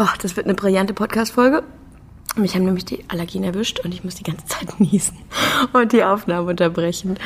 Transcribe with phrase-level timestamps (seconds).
[0.00, 1.64] Oh, das wird eine brillante Podcast-Folge.
[2.36, 5.18] Mich haben nämlich die Allergien erwischt und ich muss die ganze Zeit niesen
[5.72, 7.18] und die Aufnahme unterbrechen.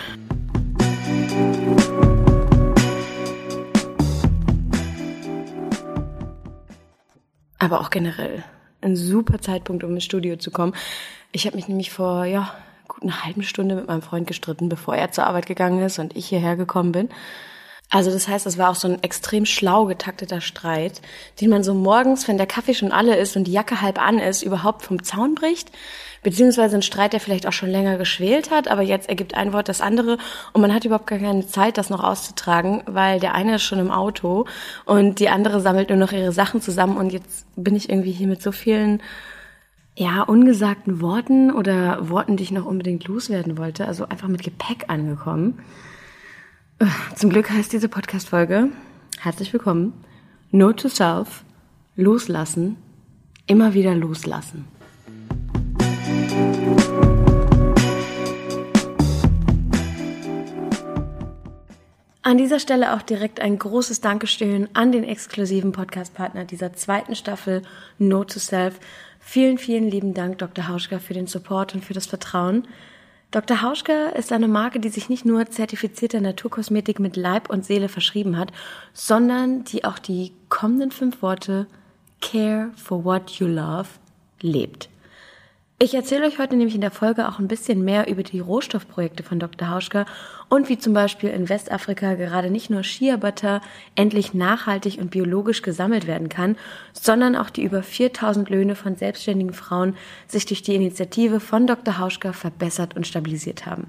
[7.59, 8.43] Aber auch generell
[8.81, 10.75] ein super Zeitpunkt, um ins Studio zu kommen.
[11.31, 12.55] Ich habe mich nämlich vor, ja,
[12.89, 16.17] gut einer halben Stunde mit meinem Freund gestritten, bevor er zur Arbeit gegangen ist und
[16.17, 17.11] ich hierher gekommen bin.
[17.95, 21.03] Also das heißt, es war auch so ein extrem schlau getakteter Streit,
[21.43, 24.19] den man so morgens, wenn der Kaffee schon alle ist und die Jacke halb an
[24.19, 25.71] ist, überhaupt vom Zaun bricht.
[26.23, 29.69] Beziehungsweise ein Streit, der vielleicht auch schon länger geschwelt hat, aber jetzt ergibt ein Wort
[29.69, 30.17] das andere
[30.55, 33.79] und man hat überhaupt gar keine Zeit, das noch auszutragen, weil der eine ist schon
[33.79, 34.47] im Auto
[34.87, 38.29] und die andere sammelt nur noch ihre Sachen zusammen und jetzt bin ich irgendwie hier
[38.29, 39.03] mit so vielen
[39.97, 44.85] ja, ungesagten Worten oder Worten, die ich noch unbedingt loswerden wollte, also einfach mit Gepäck
[44.89, 45.59] angekommen.
[47.15, 48.71] Zum Glück heißt diese Podcast-Folge,
[49.21, 49.93] herzlich willkommen,
[50.51, 51.45] Note to Self,
[51.95, 52.77] loslassen,
[53.47, 54.65] immer wieder loslassen.
[62.23, 67.63] An dieser Stelle auch direkt ein großes Dankeschön an den exklusiven Podcast-Partner dieser zweiten Staffel,
[67.99, 68.81] Note to Self.
[69.21, 70.67] Vielen, vielen lieben Dank, Dr.
[70.67, 72.67] Hauschka, für den Support und für das Vertrauen.
[73.33, 73.63] Dr.
[73.63, 78.37] Hauschka ist eine Marke, die sich nicht nur zertifizierter Naturkosmetik mit Leib und Seele verschrieben
[78.37, 78.53] hat,
[78.93, 81.67] sondern die auch die kommenden fünf Worte
[82.21, 83.89] Care for what you love
[84.43, 84.92] lebt.
[85.83, 89.25] Ich erzähle euch heute nämlich in der Folge auch ein bisschen mehr über die Rohstoffprojekte
[89.25, 89.69] von Dr.
[89.69, 90.07] Hauschka
[90.49, 93.61] und wie zum Beispiel in Westafrika gerade nicht nur Shea Butter
[93.97, 96.55] endlich nachhaltig und biologisch gesammelt werden kann,
[96.93, 99.97] sondern auch die über 4000 Löhne von selbstständigen Frauen
[100.29, 101.99] sich durch die Initiative von Dr.
[101.99, 103.89] Hauschka verbessert und stabilisiert haben.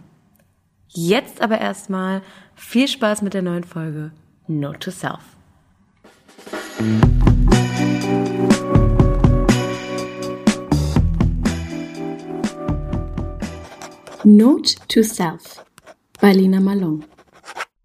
[0.88, 2.23] Jetzt aber erstmal
[2.55, 4.09] viel Spaß mit der neuen Folge
[4.47, 5.22] Note to Self.
[14.25, 15.66] Note to Self
[16.21, 17.03] bei Lina Malone.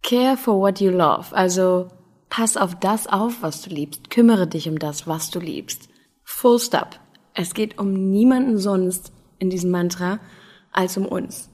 [0.05, 1.89] Care for what you love, also
[2.29, 4.09] pass auf das auf, was du liebst.
[4.09, 5.89] Kümmere dich um das, was du liebst.
[6.23, 7.01] Full stop.
[7.35, 9.11] Es geht um niemanden sonst
[9.41, 10.21] in diesem Mantra
[10.71, 11.49] als um uns.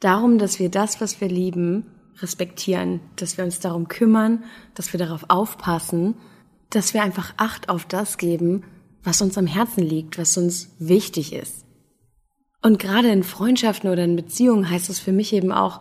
[0.00, 1.86] Darum, dass wir das, was wir lieben,
[2.20, 4.42] respektieren, dass wir uns darum kümmern,
[4.74, 6.16] dass wir darauf aufpassen,
[6.70, 8.64] dass wir einfach Acht auf das geben,
[9.04, 11.65] was uns am Herzen liegt, was uns wichtig ist.
[12.66, 15.80] Und gerade in Freundschaften oder in Beziehungen heißt es für mich eben auch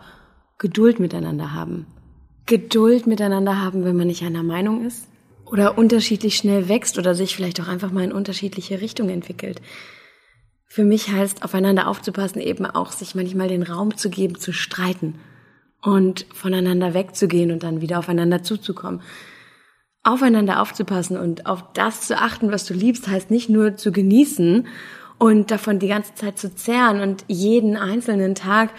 [0.60, 1.88] Geduld miteinander haben.
[2.46, 5.08] Geduld miteinander haben, wenn man nicht einer Meinung ist
[5.48, 9.64] oder unterschiedlich schnell wächst oder sich vielleicht auch einfach mal in unterschiedliche Richtungen entwickelt.
[10.68, 15.16] Für mich heißt aufeinander aufzupassen eben auch, sich manchmal den Raum zu geben, zu streiten
[15.82, 19.02] und voneinander wegzugehen und dann wieder aufeinander zuzukommen.
[20.04, 24.68] Aufeinander aufzupassen und auf das zu achten, was du liebst, heißt nicht nur zu genießen
[25.18, 28.72] und davon die ganze Zeit zu zehren und jeden einzelnen Tag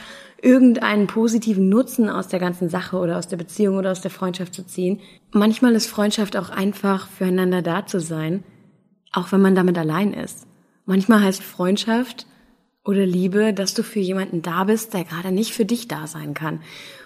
[0.43, 4.55] irgendeinen positiven Nutzen aus der ganzen Sache oder aus der Beziehung oder aus der Freundschaft
[4.55, 5.01] zu ziehen.
[5.33, 8.45] Manchmal ist Freundschaft auch einfach füreinander da zu sein,
[9.13, 10.47] auch wenn man damit allein ist.
[10.85, 12.27] Manchmal heißt Freundschaft
[12.85, 16.35] oder Liebe, dass du für jemanden da bist, der gerade nicht für dich da sein
[16.35, 16.61] kann.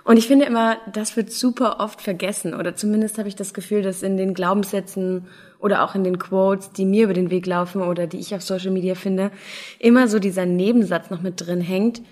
[0.04, 3.80] Und ich finde immer, das wird super oft vergessen oder zumindest habe ich das Gefühl,
[3.80, 5.26] dass in den Glaubenssätzen
[5.60, 8.42] oder auch in den Quotes, die mir über den Weg laufen oder die ich auf
[8.42, 9.30] Social Media finde,
[9.78, 12.02] immer so dieser Nebensatz noch mit drin hängt.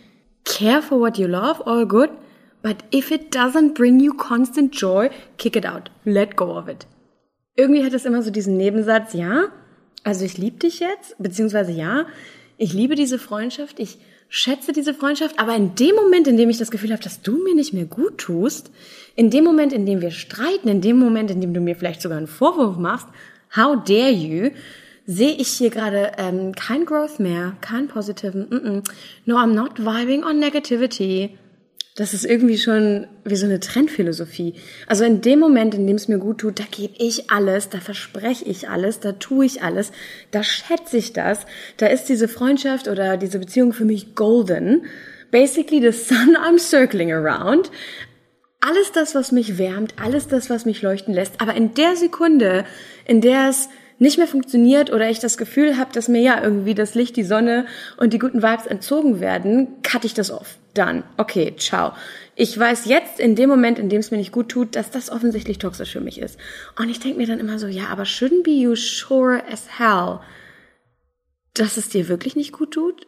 [0.45, 2.11] Care for what you love, all good,
[2.63, 5.91] but if it doesn't bring you constant joy, kick it out.
[6.05, 6.87] Let go of it.
[7.57, 9.47] Irgendwie hat es immer so diesen Nebensatz, ja,
[10.05, 12.07] also ich liebe dich jetzt, beziehungsweise ja,
[12.57, 13.99] ich liebe diese Freundschaft, ich
[14.29, 17.43] schätze diese Freundschaft, aber in dem Moment, in dem ich das Gefühl habe, dass du
[17.43, 18.71] mir nicht mehr gut tust,
[19.17, 22.03] in dem Moment, in dem wir streiten, in dem Moment, in dem du mir vielleicht
[22.03, 23.09] sogar einen Vorwurf machst,
[23.57, 24.51] how dare you,
[25.07, 28.85] sehe ich hier gerade ähm, kein Growth mehr, kein positiven, mm -mm.
[29.25, 31.39] no, I'm not vibing on negativity.
[31.99, 34.55] Das ist irgendwie schon wie so eine Trendphilosophie.
[34.87, 37.81] Also in dem Moment, in dem es mir gut tut, da gebe ich alles, da
[37.81, 39.91] verspreche ich alles, da tue ich alles,
[40.31, 41.45] da schätze ich das,
[41.77, 44.83] da ist diese Freundschaft oder diese Beziehung für mich golden.
[45.33, 47.71] Basically the sun I'm circling around.
[48.61, 51.41] Alles das, was mich wärmt, alles das, was mich leuchten lässt.
[51.41, 52.65] Aber in der Sekunde,
[53.07, 53.69] in der es
[53.99, 57.25] nicht mehr funktioniert oder ich das Gefühl habe, dass mir ja irgendwie das Licht, die
[57.25, 57.67] Sonne
[57.97, 60.57] und die guten Vibes entzogen werden, cut ich das off.
[60.75, 61.93] Dann, okay, ciao.
[62.37, 65.11] Ich weiß jetzt in dem Moment, in dem es mir nicht gut tut, dass das
[65.11, 66.39] offensichtlich toxisch für mich ist.
[66.79, 70.21] Und ich denke mir dann immer so, ja, aber shouldn't be you sure as hell,
[71.55, 73.07] dass es dir wirklich nicht gut tut?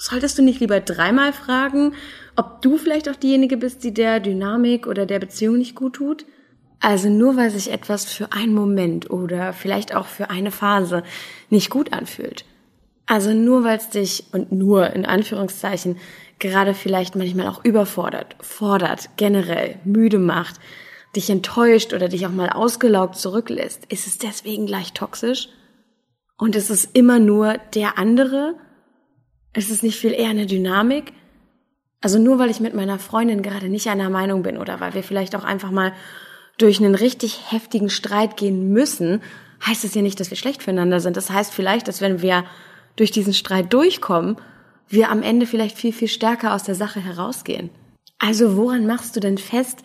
[0.00, 1.92] Solltest du nicht lieber dreimal fragen,
[2.36, 6.24] ob du vielleicht auch diejenige bist, die der Dynamik oder der Beziehung nicht gut tut?
[6.78, 11.02] Also nur weil sich etwas für einen Moment oder vielleicht auch für eine Phase
[11.50, 12.44] nicht gut anfühlt.
[13.06, 15.96] Also nur weil es dich und nur in Anführungszeichen
[16.38, 20.60] gerade vielleicht manchmal auch überfordert, fordert, generell müde macht,
[21.16, 25.48] dich enttäuscht oder dich auch mal ausgelaugt zurücklässt, ist es deswegen gleich toxisch?
[26.36, 28.54] Und ist es immer nur der andere?
[29.54, 31.12] Ist es nicht viel eher eine Dynamik?
[32.00, 35.02] Also nur weil ich mit meiner Freundin gerade nicht einer Meinung bin oder weil wir
[35.02, 35.92] vielleicht auch einfach mal
[36.58, 39.20] durch einen richtig heftigen Streit gehen müssen,
[39.66, 41.16] heißt es ja nicht, dass wir schlecht füreinander sind.
[41.16, 42.44] Das heißt vielleicht, dass wenn wir
[42.96, 44.36] durch diesen Streit durchkommen,
[44.88, 47.70] wir am Ende vielleicht viel, viel stärker aus der Sache herausgehen.
[48.18, 49.82] Also woran machst du denn fest,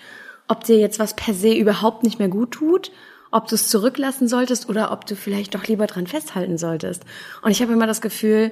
[0.47, 2.91] ob dir jetzt was per se überhaupt nicht mehr gut tut,
[3.31, 7.03] ob du es zurücklassen solltest oder ob du vielleicht doch lieber dran festhalten solltest?
[7.41, 8.51] Und ich habe immer das Gefühl,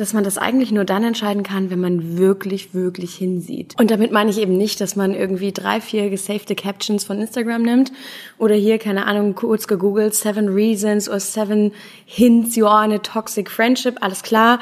[0.00, 3.74] dass man das eigentlich nur dann entscheiden kann, wenn man wirklich, wirklich hinsieht.
[3.78, 7.62] Und damit meine ich eben nicht, dass man irgendwie drei, vier gesavte Captions von Instagram
[7.62, 7.92] nimmt
[8.38, 11.72] oder hier, keine Ahnung, kurz gegoogelt, seven reasons or seven
[12.06, 14.60] hints you are in a toxic friendship, alles klar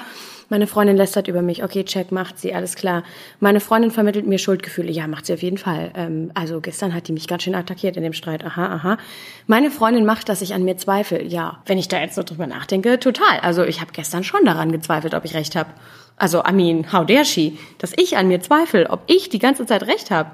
[0.48, 1.64] meine Freundin lästert über mich.
[1.64, 3.02] Okay, check, macht sie, alles klar.
[3.40, 4.90] Meine Freundin vermittelt mir Schuldgefühle.
[4.90, 5.90] Ja, macht sie auf jeden Fall.
[5.96, 8.44] Ähm, also gestern hat die mich ganz schön attackiert in dem Streit.
[8.44, 8.98] Aha, aha.
[9.46, 11.22] Meine Freundin macht, dass ich an mir zweifle.
[11.22, 13.40] Ja, wenn ich da jetzt so drüber nachdenke, total.
[13.42, 15.70] Also ich habe gestern schon daran gezweifelt, ob ich recht habe.
[16.16, 17.58] Also, I mean, how dare she?
[17.78, 20.30] Dass ich an mir zweifle, ob ich die ganze Zeit recht habe.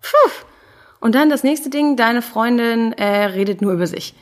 [0.00, 0.30] Puh.
[1.00, 4.14] Und dann das nächste Ding, deine Freundin äh, redet nur über sich.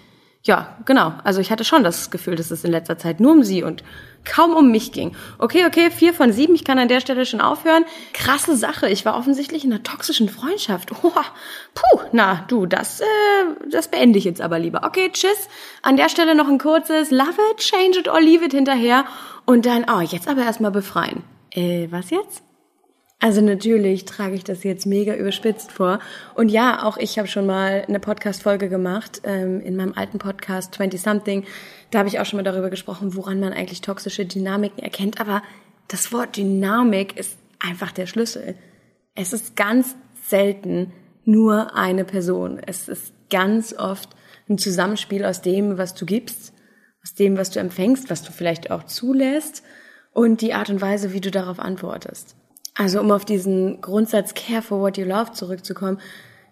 [0.47, 1.13] Ja, genau.
[1.25, 3.83] Also ich hatte schon das Gefühl, dass es in letzter Zeit nur um sie und
[4.25, 5.17] kaum um mich ging.
[5.39, 7.85] Okay, okay, vier von sieben, ich kann an der Stelle schon aufhören.
[8.13, 10.93] Krasse Sache, ich war offensichtlich in einer toxischen Freundschaft.
[11.03, 11.11] Oh,
[11.75, 13.05] puh, na du, das, äh,
[13.69, 14.85] das beende ich jetzt aber lieber.
[14.85, 15.49] Okay, tschüss.
[15.83, 19.05] An der Stelle noch ein kurzes Love it, change it or leave it hinterher.
[19.47, 21.25] Und dann, oh, jetzt aber erstmal befreien.
[21.51, 22.46] Äh, was jetzt?
[23.19, 26.01] Also natürlich trage ich das jetzt mega überspitzt vor.
[26.35, 30.75] Und ja, auch ich habe schon mal eine Podcast-Folge gemacht ähm, in meinem alten Podcast
[30.75, 31.45] 20 Something.
[31.91, 35.19] Da habe ich auch schon mal darüber gesprochen, woran man eigentlich toxische Dynamiken erkennt.
[35.19, 35.43] Aber
[35.89, 38.55] das Wort Dynamik ist einfach der Schlüssel.
[39.15, 39.97] Es ist ganz
[40.29, 40.93] selten
[41.25, 42.61] nur eine Person.
[42.65, 44.11] Es ist ganz oft
[44.49, 46.53] ein Zusammenspiel aus dem, was du gibst,
[47.03, 49.63] aus dem, was du empfängst, was du vielleicht auch zulässt
[50.13, 52.37] und die Art und Weise, wie du darauf antwortest.
[52.77, 55.99] Also um auf diesen Grundsatz Care for what you love zurückzukommen,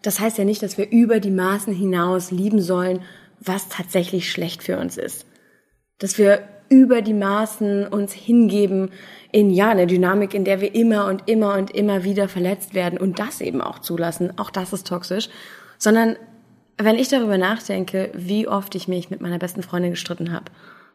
[0.02, 3.00] das heißt ja nicht, dass wir über die Maßen hinaus lieben sollen,
[3.40, 5.26] was tatsächlich schlecht für uns ist.
[5.98, 8.90] Dass wir über die Maßen uns hingeben
[9.32, 12.98] in ja eine Dynamik, in der wir immer und immer und immer wieder verletzt werden
[12.98, 14.38] und das eben auch zulassen.
[14.38, 15.28] Auch das ist toxisch,
[15.78, 16.16] sondern
[16.78, 20.46] wenn ich darüber nachdenke, wie oft ich mich mit meiner besten Freundin gestritten habe,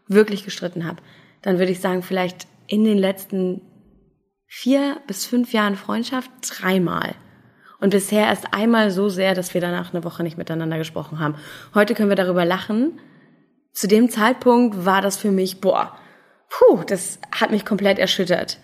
[0.08, 0.98] wirklich gestritten habe,
[1.42, 3.62] dann würde ich sagen, vielleicht in den letzten
[4.50, 7.14] vier bis fünf Jahren Freundschaft dreimal.
[7.80, 11.36] Und bisher erst einmal so sehr, dass wir danach eine Woche nicht miteinander gesprochen haben.
[11.74, 13.00] Heute können wir darüber lachen.
[13.72, 15.96] Zu dem Zeitpunkt war das für mich, boah,
[16.50, 18.58] puh, das hat mich komplett erschüttert.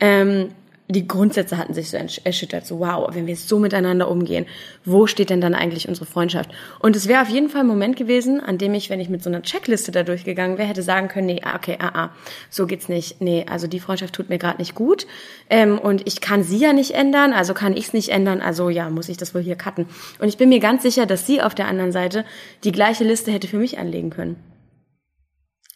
[0.00, 0.50] Ähm,
[0.88, 2.66] die Grundsätze hatten sich so erschüttert.
[2.66, 4.46] So, wow, wenn wir so miteinander umgehen,
[4.84, 6.50] wo steht denn dann eigentlich unsere Freundschaft?
[6.80, 9.22] Und es wäre auf jeden Fall ein Moment gewesen, an dem ich, wenn ich mit
[9.22, 12.10] so einer Checkliste da durchgegangen wäre, hätte sagen können, nee, ah, okay, ah, ah,
[12.50, 13.20] so geht's nicht.
[13.20, 15.06] Nee, also die Freundschaft tut mir gerade nicht gut.
[15.48, 18.68] Ähm, und ich kann sie ja nicht ändern, also kann ich es nicht ändern, also
[18.68, 19.86] ja, muss ich das wohl hier cutten.
[20.18, 22.24] Und ich bin mir ganz sicher, dass sie auf der anderen Seite
[22.64, 24.51] die gleiche Liste hätte für mich anlegen können.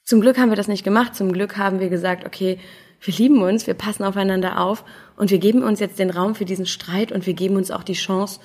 [0.07, 1.17] Zum Glück haben wir das nicht gemacht.
[1.17, 2.61] Zum Glück haben wir gesagt, okay,
[3.01, 4.85] wir lieben uns, wir passen aufeinander auf
[5.17, 7.83] und wir geben uns jetzt den Raum für diesen Streit und wir geben uns auch
[7.83, 8.39] die Chance,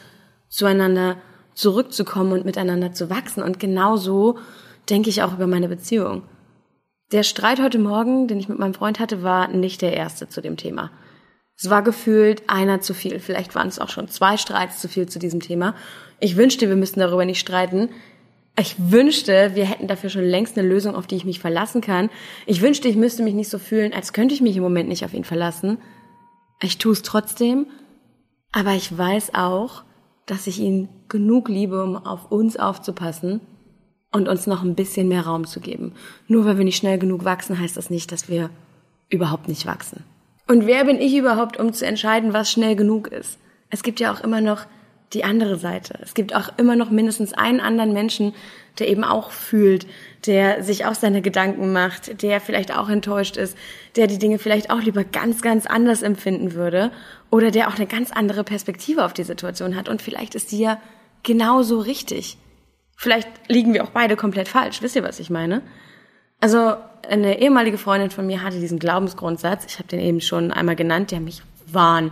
[0.49, 1.17] zueinander
[1.53, 3.43] zurückzukommen und miteinander zu wachsen.
[3.43, 4.39] Und genau so
[4.89, 6.23] denke ich auch über meine Beziehung.
[7.11, 10.41] Der Streit heute Morgen, den ich mit meinem Freund hatte, war nicht der erste zu
[10.41, 10.89] dem Thema.
[11.57, 13.19] Es war gefühlt einer zu viel.
[13.19, 15.75] Vielleicht waren es auch schon zwei Streits zu viel zu diesem Thema.
[16.19, 17.89] Ich wünschte, wir müssten darüber nicht streiten.
[18.57, 22.09] Ich wünschte, wir hätten dafür schon längst eine Lösung, auf die ich mich verlassen kann.
[22.45, 25.05] Ich wünschte, ich müsste mich nicht so fühlen, als könnte ich mich im Moment nicht
[25.05, 25.77] auf ihn verlassen.
[26.61, 27.67] Ich tue es trotzdem,
[28.51, 29.83] aber ich weiß auch,
[30.25, 33.41] dass ich ihn genug liebe, um auf uns aufzupassen
[34.11, 35.93] und uns noch ein bisschen mehr Raum zu geben.
[36.27, 38.49] Nur weil wir nicht schnell genug wachsen, heißt das nicht, dass wir
[39.09, 40.03] überhaupt nicht wachsen.
[40.47, 43.39] Und wer bin ich überhaupt, um zu entscheiden, was schnell genug ist?
[43.69, 44.65] Es gibt ja auch immer noch
[45.13, 45.99] die andere Seite.
[46.01, 48.33] Es gibt auch immer noch mindestens einen anderen Menschen,
[48.79, 49.85] der eben auch fühlt,
[50.25, 53.57] der sich auch seine Gedanken macht, der vielleicht auch enttäuscht ist,
[53.95, 56.91] der die Dinge vielleicht auch lieber ganz, ganz anders empfinden würde
[57.29, 60.59] oder der auch eine ganz andere Perspektive auf die Situation hat und vielleicht ist die
[60.59, 60.79] ja
[61.23, 62.37] genauso richtig.
[62.95, 64.81] Vielleicht liegen wir auch beide komplett falsch.
[64.81, 65.61] Wisst ihr, was ich meine?
[66.39, 66.75] Also
[67.09, 71.11] eine ehemalige Freundin von mir hatte diesen Glaubensgrundsatz, ich habe den eben schon einmal genannt,
[71.11, 72.11] der mich wahn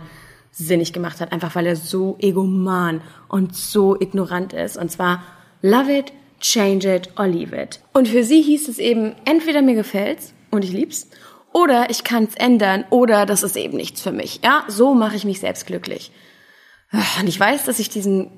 [0.58, 4.76] wahnsinnig gemacht hat, einfach weil er so egoman und so ignorant ist.
[4.76, 5.22] Und zwar
[5.62, 7.80] Love it, change it or leave it.
[7.92, 11.08] Und für sie hieß es eben, entweder mir gefällt's und ich lieb's,
[11.52, 14.40] oder ich kann's ändern, oder das ist eben nichts für mich.
[14.42, 16.12] Ja, so mache ich mich selbst glücklich.
[17.20, 18.30] Und ich weiß, dass ich diesen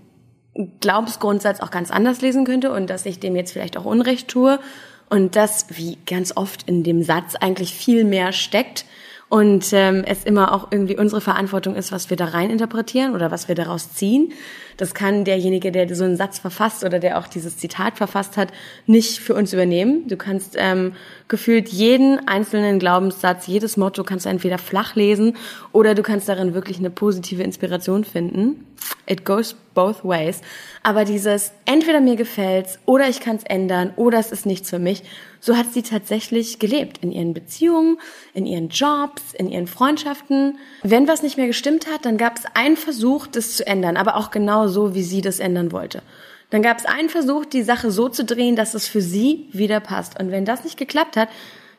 [0.81, 4.59] Glaubensgrundsatz auch ganz anders lesen könnte und dass ich dem jetzt vielleicht auch Unrecht tue
[5.11, 8.85] und dass, wie ganz oft in dem Satz eigentlich viel mehr steckt
[9.33, 13.31] und ähm, es immer auch irgendwie unsere Verantwortung ist, was wir da rein interpretieren oder
[13.31, 14.35] was wir daraus ziehen.
[14.77, 18.53] Das kann derjenige, der so einen Satz verfasst oder der auch dieses Zitat verfasst hat,
[18.85, 20.07] nicht für uns übernehmen.
[20.07, 20.93] Du kannst ähm,
[21.29, 25.39] gefühlt jeden einzelnen Glaubenssatz, jedes Motto kannst du entweder flach lesen
[25.73, 28.67] oder du kannst darin wirklich eine positive Inspiration finden.
[29.07, 30.41] It goes both ways.
[30.83, 34.79] Aber dieses entweder mir gefällt's oder ich kann es ändern oder es ist nichts für
[34.79, 35.03] mich,
[35.41, 37.99] so hat sie tatsächlich gelebt in ihren Beziehungen,
[38.33, 40.59] in ihren Jobs, in ihren Freundschaften.
[40.83, 44.17] Wenn was nicht mehr gestimmt hat, dann gab es einen Versuch, das zu ändern, aber
[44.17, 46.03] auch genau so, wie sie das ändern wollte.
[46.51, 49.81] Dann gab es einen Versuch, die Sache so zu drehen, dass es für sie wieder
[49.81, 50.21] passt.
[50.21, 51.29] Und wenn das nicht geklappt hat,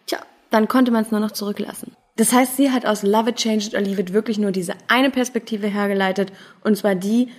[0.07, 1.95] tja, dann konnte man es nur noch zurücklassen.
[2.15, 4.73] Das heißt, sie hat aus Love It, Change It or Leave It wirklich nur diese
[4.87, 6.31] eine Perspektive hergeleitet,
[6.63, 7.29] und zwar die,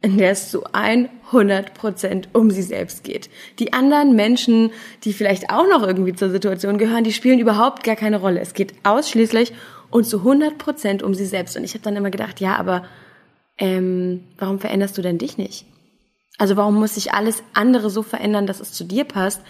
[0.00, 3.30] in der es zu 100 Prozent um sie selbst geht.
[3.58, 4.70] Die anderen Menschen,
[5.04, 8.40] die vielleicht auch noch irgendwie zur Situation gehören, die spielen überhaupt gar keine Rolle.
[8.40, 9.52] Es geht ausschließlich
[9.90, 11.56] und zu 100 Prozent um sie selbst.
[11.56, 12.84] Und ich habe dann immer gedacht, ja, aber
[13.56, 15.64] ähm, warum veränderst du denn dich nicht?
[16.36, 19.40] Also warum muss sich alles andere so verändern, dass es zu dir passt?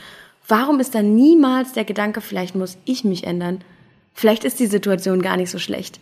[0.46, 3.62] Warum ist da niemals der Gedanke, vielleicht muss ich mich ändern?
[4.18, 6.00] Vielleicht ist die Situation gar nicht so schlecht.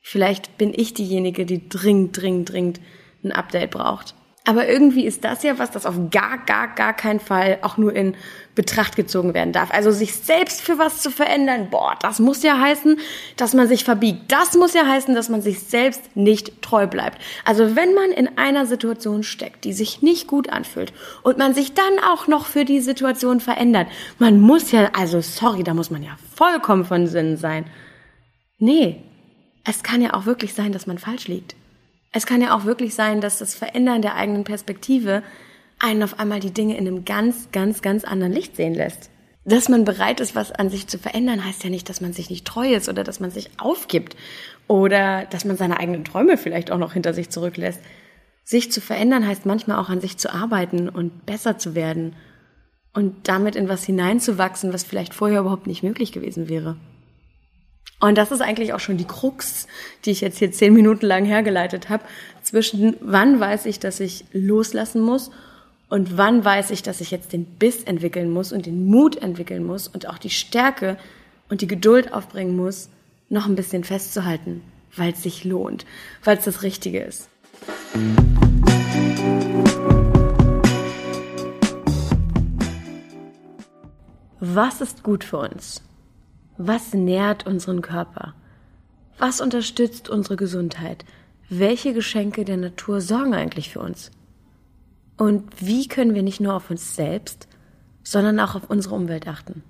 [0.00, 2.80] Vielleicht bin ich diejenige, die dringend, dringend, dringend
[3.24, 4.14] ein Update braucht.
[4.48, 7.92] Aber irgendwie ist das ja was, das auf gar, gar, gar keinen Fall auch nur
[7.92, 8.14] in
[8.54, 9.72] Betracht gezogen werden darf.
[9.72, 12.98] Also sich selbst für was zu verändern, boah, das muss ja heißen,
[13.36, 14.30] dass man sich verbiegt.
[14.30, 17.20] Das muss ja heißen, dass man sich selbst nicht treu bleibt.
[17.44, 20.92] Also wenn man in einer Situation steckt, die sich nicht gut anfühlt
[21.24, 23.88] und man sich dann auch noch für die Situation verändert,
[24.20, 27.66] man muss ja, also sorry, da muss man ja vollkommen von Sinnen sein.
[28.58, 29.02] Nee,
[29.64, 31.56] es kann ja auch wirklich sein, dass man falsch liegt.
[32.16, 35.22] Es kann ja auch wirklich sein, dass das Verändern der eigenen Perspektive
[35.78, 39.10] einen auf einmal die Dinge in einem ganz, ganz, ganz anderen Licht sehen lässt.
[39.44, 42.30] Dass man bereit ist, was an sich zu verändern, heißt ja nicht, dass man sich
[42.30, 44.16] nicht treu ist oder dass man sich aufgibt
[44.66, 47.82] oder dass man seine eigenen Träume vielleicht auch noch hinter sich zurücklässt.
[48.44, 52.16] Sich zu verändern heißt manchmal auch an sich zu arbeiten und besser zu werden
[52.94, 56.78] und damit in was hineinzuwachsen, was vielleicht vorher überhaupt nicht möglich gewesen wäre.
[57.98, 59.66] Und das ist eigentlich auch schon die Krux,
[60.04, 62.04] die ich jetzt hier zehn Minuten lang hergeleitet habe,
[62.42, 65.30] zwischen wann weiß ich, dass ich loslassen muss
[65.88, 69.64] und wann weiß ich, dass ich jetzt den Biss entwickeln muss und den Mut entwickeln
[69.64, 70.98] muss und auch die Stärke
[71.48, 72.90] und die Geduld aufbringen muss,
[73.30, 74.62] noch ein bisschen festzuhalten,
[74.94, 75.86] weil es sich lohnt,
[76.22, 77.30] weil es das Richtige ist.
[84.38, 85.80] Was ist gut für uns?
[86.58, 88.34] Was nährt unseren Körper?
[89.18, 91.04] Was unterstützt unsere Gesundheit?
[91.50, 94.10] Welche Geschenke der Natur sorgen eigentlich für uns?
[95.18, 97.46] Und wie können wir nicht nur auf uns selbst,
[98.02, 99.62] sondern auch auf unsere Umwelt achten?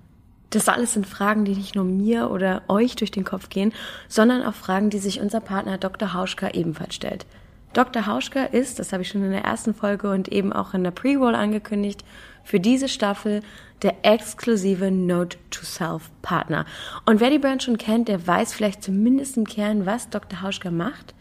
[0.50, 3.72] Das alles sind Fragen, die nicht nur mir oder euch durch den Kopf gehen,
[4.08, 6.14] sondern auch Fragen, die sich unser Partner Dr.
[6.14, 7.26] Hauschka ebenfalls stellt.
[7.72, 8.06] Dr.
[8.06, 10.92] Hauschka ist, das habe ich schon in der ersten Folge und eben auch in der
[10.92, 12.04] Pre-Roll angekündigt,
[12.46, 13.42] für diese Staffel
[13.82, 16.64] der exklusive Note to Self Partner.
[17.04, 20.40] Und wer die Brand schon kennt, der weiß vielleicht zumindest im Kern, was Dr.
[20.40, 21.14] Hauschka macht,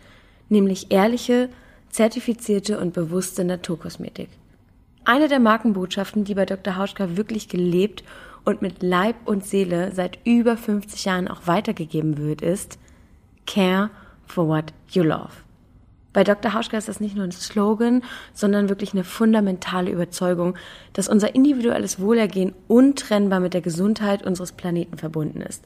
[0.48, 1.50] nämlich ehrliche,
[1.90, 4.30] zertifizierte und bewusste Naturkosmetik.
[5.04, 6.78] Eine der Markenbotschaften, die bei Dr.
[6.78, 8.04] Hauschka wirklich gelebt
[8.44, 12.78] und mit Leib und Seele seit über 50 Jahren auch weitergegeben wird, ist
[13.48, 13.90] Care
[14.28, 15.45] for what you love.
[16.16, 16.54] Bei Dr.
[16.54, 18.02] Hauschka ist das nicht nur ein Slogan,
[18.34, 20.56] sondern wirklich eine fundamentale Überzeugung,
[20.94, 25.66] dass unser individuelles Wohlergehen untrennbar mit der Gesundheit unseres Planeten verbunden ist.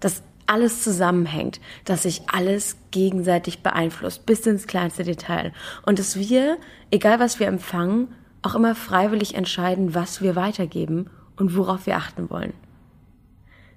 [0.00, 5.52] Dass alles zusammenhängt, dass sich alles gegenseitig beeinflusst, bis ins kleinste Detail.
[5.86, 6.56] Und dass wir,
[6.90, 8.08] egal was wir empfangen,
[8.42, 12.52] auch immer freiwillig entscheiden, was wir weitergeben und worauf wir achten wollen.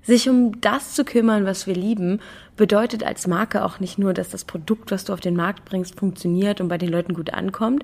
[0.04, 2.20] Sich um das zu kümmern, was wir lieben,
[2.56, 6.00] bedeutet als Marke auch nicht nur, dass das Produkt, was du auf den Markt bringst,
[6.00, 7.84] funktioniert und bei den Leuten gut ankommt,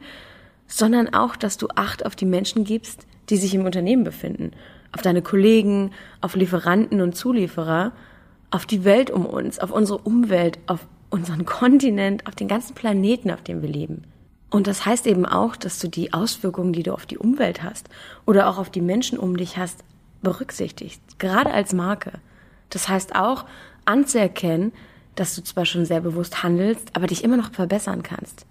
[0.67, 4.51] sondern auch, dass du Acht auf die Menschen gibst, die sich im Unternehmen befinden,
[4.91, 7.91] auf deine Kollegen, auf Lieferanten und Zulieferer,
[8.50, 13.31] auf die Welt um uns, auf unsere Umwelt, auf unseren Kontinent, auf den ganzen Planeten,
[13.31, 14.03] auf dem wir leben.
[14.50, 17.89] Und das heißt eben auch, dass du die Auswirkungen, die du auf die Umwelt hast
[18.25, 19.83] oder auch auf die Menschen um dich hast,
[20.21, 22.13] berücksichtigst, gerade als Marke.
[22.69, 23.45] Das heißt auch
[23.86, 24.74] anzuerkennen,
[25.15, 28.45] dass du zwar schon sehr bewusst handelst, aber dich immer noch verbessern kannst.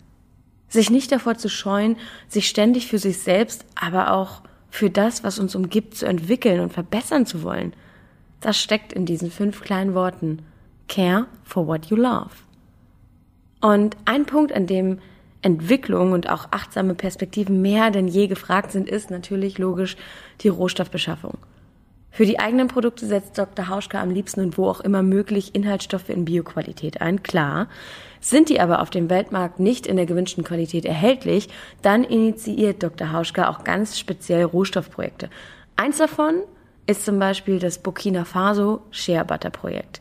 [0.68, 1.96] Sich nicht davor zu scheuen,
[2.28, 6.72] sich ständig für sich selbst, aber auch für das, was uns umgibt, zu entwickeln und
[6.72, 7.72] verbessern zu wollen.
[8.40, 10.42] Das steckt in diesen fünf kleinen Worten.
[10.88, 12.30] Care for what you love.
[13.60, 14.98] Und ein Punkt, an dem
[15.42, 19.96] Entwicklung und auch achtsame Perspektiven mehr denn je gefragt sind, ist natürlich logisch
[20.40, 21.38] die Rohstoffbeschaffung.
[22.16, 23.68] Für die eigenen Produkte setzt Dr.
[23.68, 27.68] Hauschka am liebsten und wo auch immer möglich Inhaltsstoffe in Bioqualität ein, klar.
[28.20, 31.50] Sind die aber auf dem Weltmarkt nicht in der gewünschten Qualität erhältlich,
[31.82, 33.12] dann initiiert Dr.
[33.12, 35.28] Hauschka auch ganz speziell Rohstoffprojekte.
[35.76, 36.36] Eins davon
[36.86, 40.00] ist zum Beispiel das Burkina Faso Shea Butter Projekt.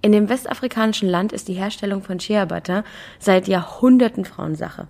[0.00, 2.84] In dem westafrikanischen Land ist die Herstellung von Shea Butter
[3.18, 4.88] seit Jahrhunderten Frauensache.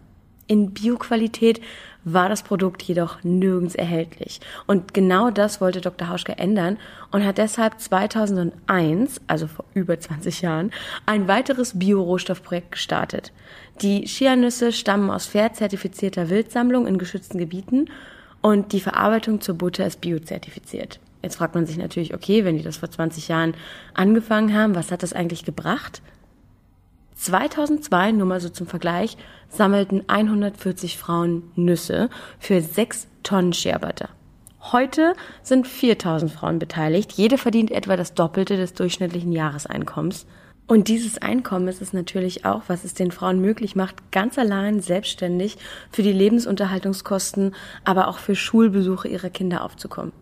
[0.50, 1.61] In Bioqualität
[2.02, 4.40] war das Produkt jedoch nirgends erhältlich.
[4.66, 6.09] Und genau das wollte Dr.
[6.09, 6.76] Hauschke ändern
[7.12, 10.73] und hat deshalb 2001, also vor über 20 Jahren,
[11.07, 13.30] ein weiteres Bio-Rohstoffprojekt gestartet.
[13.80, 17.88] Die Chianüsse stammen aus fair zertifizierter Wildsammlung in geschützten Gebieten
[18.40, 20.99] und die Verarbeitung zur Butter ist biozertifiziert.
[21.23, 23.54] Jetzt fragt man sich natürlich, okay, wenn die das vor 20 Jahren
[23.95, 26.02] angefangen haben, was hat das eigentlich gebracht?
[27.20, 29.16] 2002, nur mal so zum Vergleich,
[29.48, 32.08] sammelten 140 Frauen Nüsse
[32.38, 34.08] für 6 Tonnen Scherbutter.
[34.72, 37.12] Heute sind 4000 Frauen beteiligt.
[37.12, 40.26] Jede verdient etwa das Doppelte des durchschnittlichen Jahreseinkommens.
[40.66, 44.80] Und dieses Einkommen ist es natürlich auch, was es den Frauen möglich macht, ganz allein
[44.80, 45.58] selbstständig
[45.90, 50.12] für die Lebensunterhaltungskosten, aber auch für Schulbesuche ihrer Kinder aufzukommen.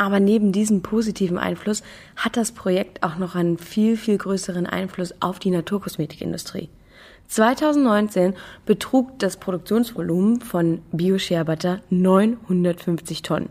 [0.00, 1.82] Aber neben diesem positiven Einfluss
[2.16, 6.70] hat das Projekt auch noch einen viel, viel größeren Einfluss auf die Naturkosmetikindustrie.
[7.28, 8.32] 2019
[8.64, 13.50] betrug das Produktionsvolumen von BioShare Butter 950 Tonnen.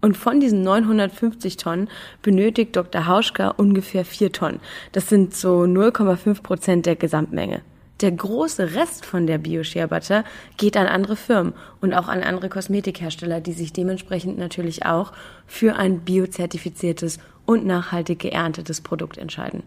[0.00, 1.88] Und von diesen 950 Tonnen
[2.22, 3.06] benötigt Dr.
[3.06, 4.60] Hauschka ungefähr 4 Tonnen.
[4.90, 7.62] Das sind so 0,5 Prozent der Gesamtmenge.
[8.02, 10.24] Der große Rest von der Bio-Shea Butter
[10.56, 15.12] geht an andere Firmen und auch an andere Kosmetikhersteller, die sich dementsprechend natürlich auch
[15.46, 19.62] für ein biozertifiziertes und nachhaltig geerntetes Produkt entscheiden.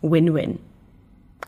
[0.00, 0.58] Win-win.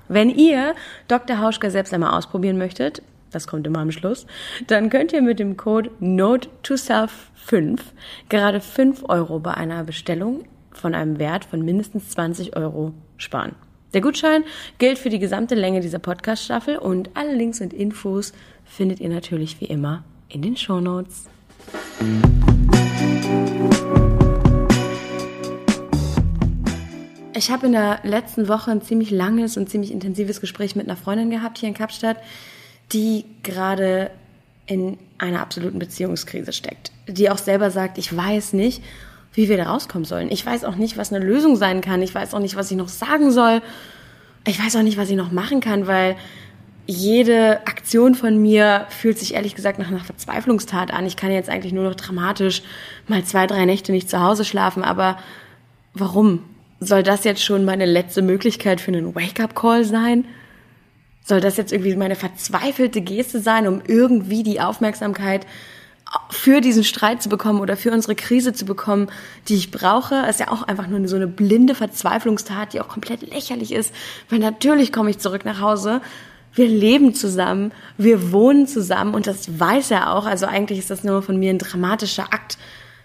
[0.09, 0.75] Wenn ihr
[1.09, 1.41] Dr.
[1.41, 4.27] Hauschka selbst einmal ausprobieren möchtet, das kommt immer am Schluss,
[4.67, 7.83] dann könnt ihr mit dem Code Note to Self 5
[8.29, 13.55] gerade 5 Euro bei einer Bestellung von einem Wert von mindestens 20 Euro sparen.
[13.95, 14.45] Der Gutschein
[14.79, 18.33] gilt für die gesamte Länge dieser Podcast-Staffel und alle Links und Infos
[18.65, 21.27] findet ihr natürlich wie immer in den Show Notes.
[27.35, 30.97] Ich habe in der letzten Woche ein ziemlich langes und ziemlich intensives Gespräch mit einer
[30.97, 32.17] Freundin gehabt hier in Kapstadt,
[32.93, 34.11] die gerade
[34.67, 36.91] in einer absoluten Beziehungskrise steckt.
[37.07, 38.83] Die auch selber sagt, ich weiß nicht,
[39.37, 40.31] wie wir da rauskommen sollen.
[40.33, 42.03] Ich weiß auch nicht, was eine Lösung sein kann.
[42.03, 43.63] Ich weiß auch nicht, was ich noch sagen soll.
[44.47, 46.17] Ich weiß auch nicht, was ich noch machen kann, weil
[46.87, 51.05] jede Aktion von mir fühlt sich ehrlich gesagt nach einer Verzweiflungstat an.
[51.05, 52.63] Ich kann jetzt eigentlich nur noch dramatisch
[53.09, 55.19] mal zwei, drei Nächte nicht zu Hause schlafen, aber
[55.93, 56.43] warum?
[56.79, 60.27] Soll das jetzt schon meine letzte Möglichkeit für einen Wake-up-Call sein?
[61.25, 65.47] Soll das jetzt irgendwie meine verzweifelte Geste sein, um irgendwie die Aufmerksamkeit
[66.31, 69.09] für diesen Streit zu bekommen oder für unsere Krise zu bekommen,
[69.49, 73.23] die ich brauche, ist ja auch einfach nur so eine blinde Verzweiflungstat, die auch komplett
[73.23, 73.95] lächerlich ist,
[74.29, 76.01] weil natürlich komme ich zurück nach Hause.
[76.55, 80.27] Wir leben zusammen, wir wohnen zusammen und das weiß er auch.
[80.27, 82.57] Also eigentlich ist das nur von mir ein dramatischer Akt,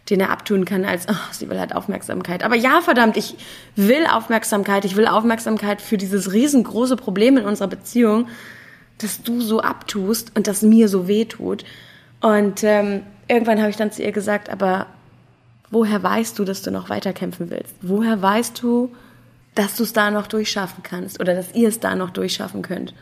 [0.10, 2.44] den er abtun kann, als oh, sie will halt Aufmerksamkeit.
[2.44, 3.36] Aber ja, verdammt, ich
[3.76, 4.86] will Aufmerksamkeit.
[4.86, 8.28] Ich will Aufmerksamkeit für dieses riesengroße Problem in unserer Beziehung,
[9.00, 11.66] dass du so abtust und das mir so weh tut.
[12.22, 14.88] Und ähm, irgendwann habe ich dann zu ihr gesagt, aber
[15.72, 17.76] woher weißt du, dass du noch weiterkämpfen willst?
[17.82, 18.92] Woher weißt du,
[19.56, 22.94] dass du es da noch durchschaffen kannst oder dass ihr es da noch durchschaffen könnt?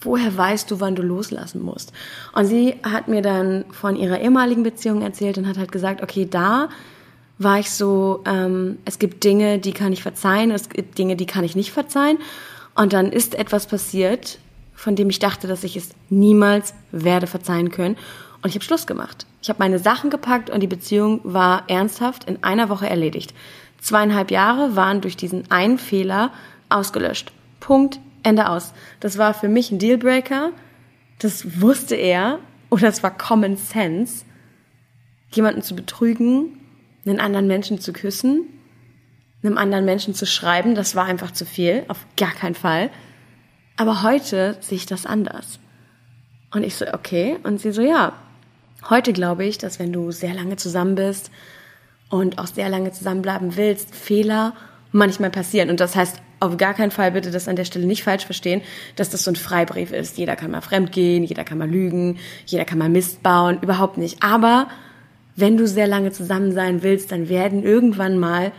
[0.00, 1.92] Woher weißt du, wann du loslassen musst?
[2.34, 6.28] Und sie hat mir dann von ihrer ehemaligen Beziehung erzählt und hat halt gesagt, okay,
[6.30, 6.68] da
[7.38, 11.26] war ich so, ähm, es gibt Dinge, die kann ich verzeihen, es gibt Dinge, die
[11.26, 12.18] kann ich nicht verzeihen.
[12.74, 14.38] Und dann ist etwas passiert,
[14.74, 17.96] von dem ich dachte, dass ich es niemals werde verzeihen können.
[18.44, 19.26] Und ich habe Schluss gemacht.
[19.40, 23.32] Ich habe meine Sachen gepackt und die Beziehung war ernsthaft in einer Woche erledigt.
[23.80, 26.30] Zweieinhalb Jahre waren durch diesen einen Fehler
[26.68, 27.32] ausgelöscht.
[27.58, 28.74] Punkt, Ende aus.
[29.00, 30.50] Das war für mich ein Dealbreaker.
[31.20, 32.38] Das wusste er.
[32.68, 34.26] Oder es war Common Sense,
[35.30, 36.60] jemanden zu betrügen,
[37.06, 38.46] einen anderen Menschen zu küssen,
[39.42, 40.74] einem anderen Menschen zu schreiben.
[40.74, 41.86] Das war einfach zu viel.
[41.88, 42.90] Auf gar keinen Fall.
[43.78, 45.60] Aber heute sehe ich das anders.
[46.52, 47.38] Und ich so, okay.
[47.42, 48.12] Und sie so, ja,
[48.90, 51.30] Heute glaube ich, dass wenn du sehr lange zusammen bist
[52.10, 54.54] und auch sehr lange zusammenbleiben willst, Fehler
[54.92, 55.70] manchmal passieren.
[55.70, 58.60] Und das heißt auf gar keinen Fall bitte das an der Stelle nicht falsch verstehen,
[58.96, 60.18] dass das so ein Freibrief ist.
[60.18, 64.22] Jeder kann mal fremdgehen, jeder kann mal lügen, jeder kann mal Mist bauen, überhaupt nicht.
[64.22, 64.68] Aber
[65.36, 68.52] wenn du sehr lange zusammen sein willst, dann werden irgendwann mal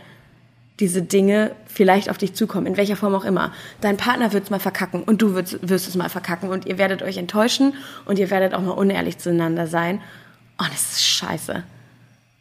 [0.80, 3.52] diese Dinge vielleicht auf dich zukommen, in welcher Form auch immer.
[3.80, 6.78] Dein Partner wird es mal verkacken und du wirst, wirst es mal verkacken und ihr
[6.78, 10.00] werdet euch enttäuschen und ihr werdet auch mal unehrlich zueinander sein.
[10.58, 11.62] Und es ist scheiße.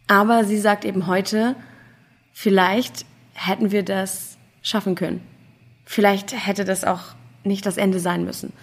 [0.07, 1.55] Aber sie sagt eben heute,
[2.33, 5.21] vielleicht hätten wir das schaffen können.
[5.85, 7.01] Vielleicht hätte das auch
[7.43, 8.53] nicht das Ende sein müssen.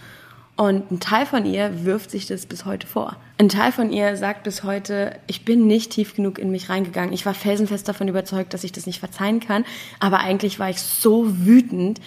[0.57, 3.17] Und ein Teil von ihr wirft sich das bis heute vor.
[3.39, 7.15] Ein Teil von ihr sagt bis heute, ich bin nicht tief genug in mich reingegangen.
[7.15, 9.65] Ich war felsenfest davon überzeugt, dass ich das nicht verzeihen kann.
[9.99, 12.01] Aber eigentlich war ich so wütend,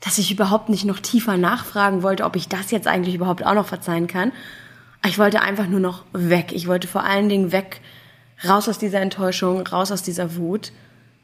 [0.00, 3.54] dass ich überhaupt nicht noch tiefer nachfragen wollte, ob ich das jetzt eigentlich überhaupt auch
[3.54, 4.32] noch verzeihen kann.
[5.06, 6.52] Ich wollte einfach nur noch weg.
[6.52, 7.80] Ich wollte vor allen Dingen weg,
[8.46, 10.72] raus aus dieser Enttäuschung, raus aus dieser Wut.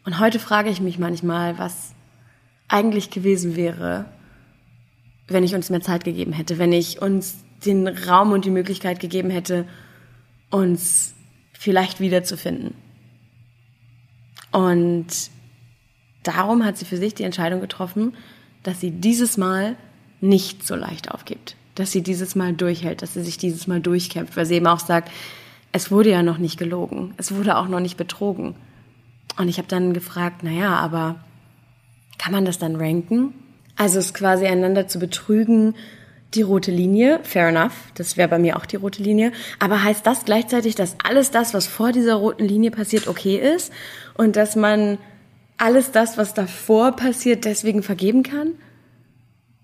[0.05, 1.93] Und heute frage ich mich manchmal, was
[2.69, 4.07] eigentlich gewesen wäre,
[5.29, 9.01] wenn ich uns mehr Zeit gegeben hätte, wenn ich uns den Raum und die Möglichkeit
[9.01, 9.67] gegeben hätte,
[10.51, 11.15] uns
[11.53, 12.75] vielleicht wiederzufinden.
[14.53, 15.07] Und
[16.23, 18.15] darum hat sie für sich die Entscheidung getroffen,
[18.63, 19.77] dass sie dieses Mal
[20.21, 24.37] nicht so leicht aufgibt, dass sie dieses Mal durchhält, dass sie sich dieses Mal durchkämpft,
[24.37, 25.11] weil sie eben auch sagt,
[25.73, 28.55] es wurde ja noch nicht gelogen, es wurde auch noch nicht betrogen.
[29.37, 31.17] Und ich habe dann gefragt, naja, aber
[32.19, 33.35] kann man das dann ranken?
[33.77, 35.75] Also es quasi einander zu betrügen,
[36.35, 39.33] die rote Linie, fair enough, das wäre bei mir auch die rote Linie.
[39.59, 43.73] Aber heißt das gleichzeitig, dass alles das, was vor dieser roten Linie passiert, okay ist?
[44.15, 44.99] Und dass man
[45.57, 48.53] alles das, was davor passiert, deswegen vergeben kann?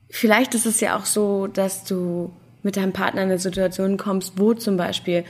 [0.09, 4.35] Vielleicht ist es ja auch so, dass du mit deinem Partner in eine Situation kommst,
[4.37, 5.25] wo zum Beispiel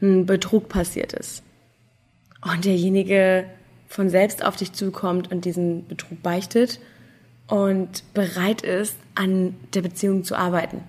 [0.00, 1.42] ein Betrug passiert ist.
[2.42, 3.46] Und derjenige
[3.88, 6.78] von selbst auf dich zukommt und diesen Betrug beichtet
[7.48, 10.82] und bereit ist, an der Beziehung zu arbeiten.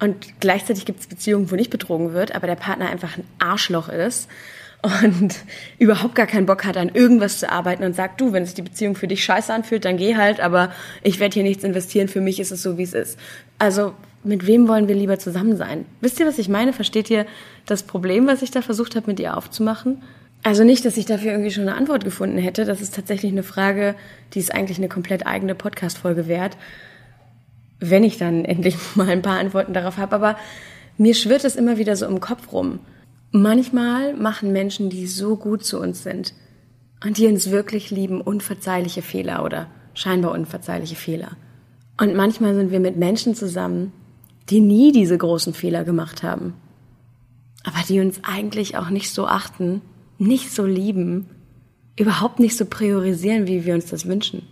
[0.00, 3.88] Und gleichzeitig gibt es Beziehungen, wo nicht betrogen wird, aber der Partner einfach ein Arschloch
[3.88, 4.28] ist
[4.82, 5.34] und
[5.78, 8.62] überhaupt gar keinen Bock hat, an irgendwas zu arbeiten und sagt, du, wenn sich die
[8.62, 12.20] Beziehung für dich scheiße anfühlt, dann geh halt, aber ich werde hier nichts investieren, für
[12.20, 13.18] mich ist es so, wie es ist.
[13.58, 15.86] Also mit wem wollen wir lieber zusammen sein?
[16.00, 16.72] Wisst ihr, was ich meine?
[16.72, 17.26] Versteht ihr
[17.64, 20.02] das Problem, was ich da versucht habe, mit ihr aufzumachen?
[20.46, 22.64] Also nicht, dass ich dafür irgendwie schon eine Antwort gefunden hätte.
[22.64, 23.96] Das ist tatsächlich eine Frage,
[24.32, 26.56] die ist eigentlich eine komplett eigene Podcast-Folge wert,
[27.80, 30.14] wenn ich dann endlich mal ein paar Antworten darauf habe.
[30.14, 30.36] Aber
[30.98, 32.78] mir schwirrt es immer wieder so im Kopf rum.
[33.32, 36.32] Manchmal machen Menschen, die so gut zu uns sind
[37.04, 41.32] und die uns wirklich lieben, unverzeihliche Fehler oder scheinbar unverzeihliche Fehler.
[42.00, 43.92] Und manchmal sind wir mit Menschen zusammen,
[44.48, 46.54] die nie diese großen Fehler gemacht haben,
[47.64, 49.82] aber die uns eigentlich auch nicht so achten,
[50.18, 51.28] nicht so lieben,
[51.98, 54.42] überhaupt nicht so priorisieren, wie wir uns das wünschen.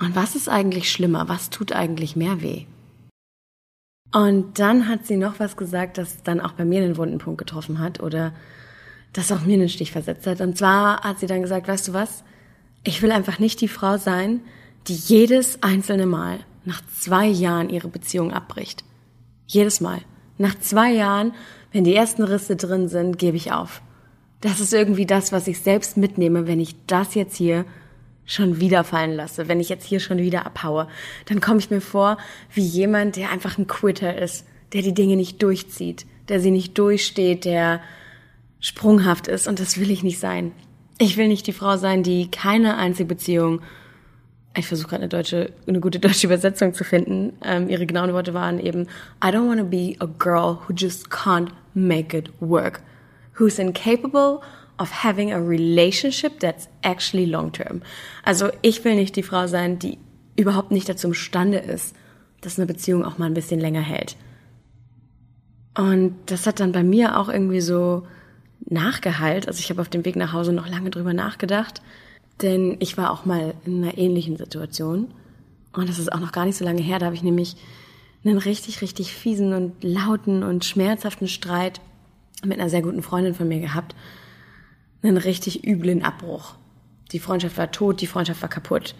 [0.00, 1.28] Und was ist eigentlich schlimmer?
[1.28, 2.66] Was tut eigentlich mehr weh?
[4.12, 7.38] Und dann hat sie noch was gesagt, das dann auch bei mir einen wunden Punkt
[7.38, 8.32] getroffen hat oder
[9.12, 10.40] das auch mir einen Stich versetzt hat.
[10.40, 12.22] Und zwar hat sie dann gesagt, weißt du was?
[12.84, 14.40] Ich will einfach nicht die Frau sein,
[14.86, 18.84] die jedes einzelne Mal nach zwei Jahren ihre Beziehung abbricht.
[19.46, 20.00] Jedes Mal.
[20.38, 21.32] Nach zwei Jahren,
[21.74, 23.82] wenn die ersten Risse drin sind, gebe ich auf.
[24.40, 27.64] Das ist irgendwie das, was ich selbst mitnehme, wenn ich das jetzt hier
[28.24, 30.86] schon wieder fallen lasse, wenn ich jetzt hier schon wieder abhaue,
[31.26, 32.16] dann komme ich mir vor
[32.52, 36.78] wie jemand, der einfach ein Quitter ist, der die Dinge nicht durchzieht, der sie nicht
[36.78, 37.80] durchsteht, der
[38.60, 40.52] sprunghaft ist und das will ich nicht sein.
[40.98, 43.60] Ich will nicht die Frau sein, die keine einzige Beziehung
[44.56, 47.32] ich versuche gerade eine deutsche, eine gute deutsche Übersetzung zu finden.
[47.42, 48.82] Ähm, ihre genauen Worte waren eben,
[49.22, 52.82] I don't want to be a girl who just can't make it work,
[53.34, 54.40] who's incapable
[54.78, 57.82] of having a relationship that's actually long term.
[58.24, 59.98] Also ich will nicht die Frau sein, die
[60.36, 61.94] überhaupt nicht dazu imstande ist,
[62.40, 64.16] dass eine Beziehung auch mal ein bisschen länger hält.
[65.76, 68.06] Und das hat dann bei mir auch irgendwie so
[68.66, 69.48] nachgeheilt.
[69.48, 71.80] Also ich habe auf dem Weg nach Hause noch lange drüber nachgedacht
[72.42, 75.12] denn ich war auch mal in einer ähnlichen Situation.
[75.72, 76.98] Und das ist auch noch gar nicht so lange her.
[76.98, 77.56] Da habe ich nämlich
[78.24, 81.80] einen richtig, richtig fiesen und lauten und schmerzhaften Streit
[82.44, 83.94] mit einer sehr guten Freundin von mir gehabt.
[85.02, 86.54] Einen richtig üblen Abbruch.
[87.12, 88.94] Die Freundschaft war tot, die Freundschaft war kaputt.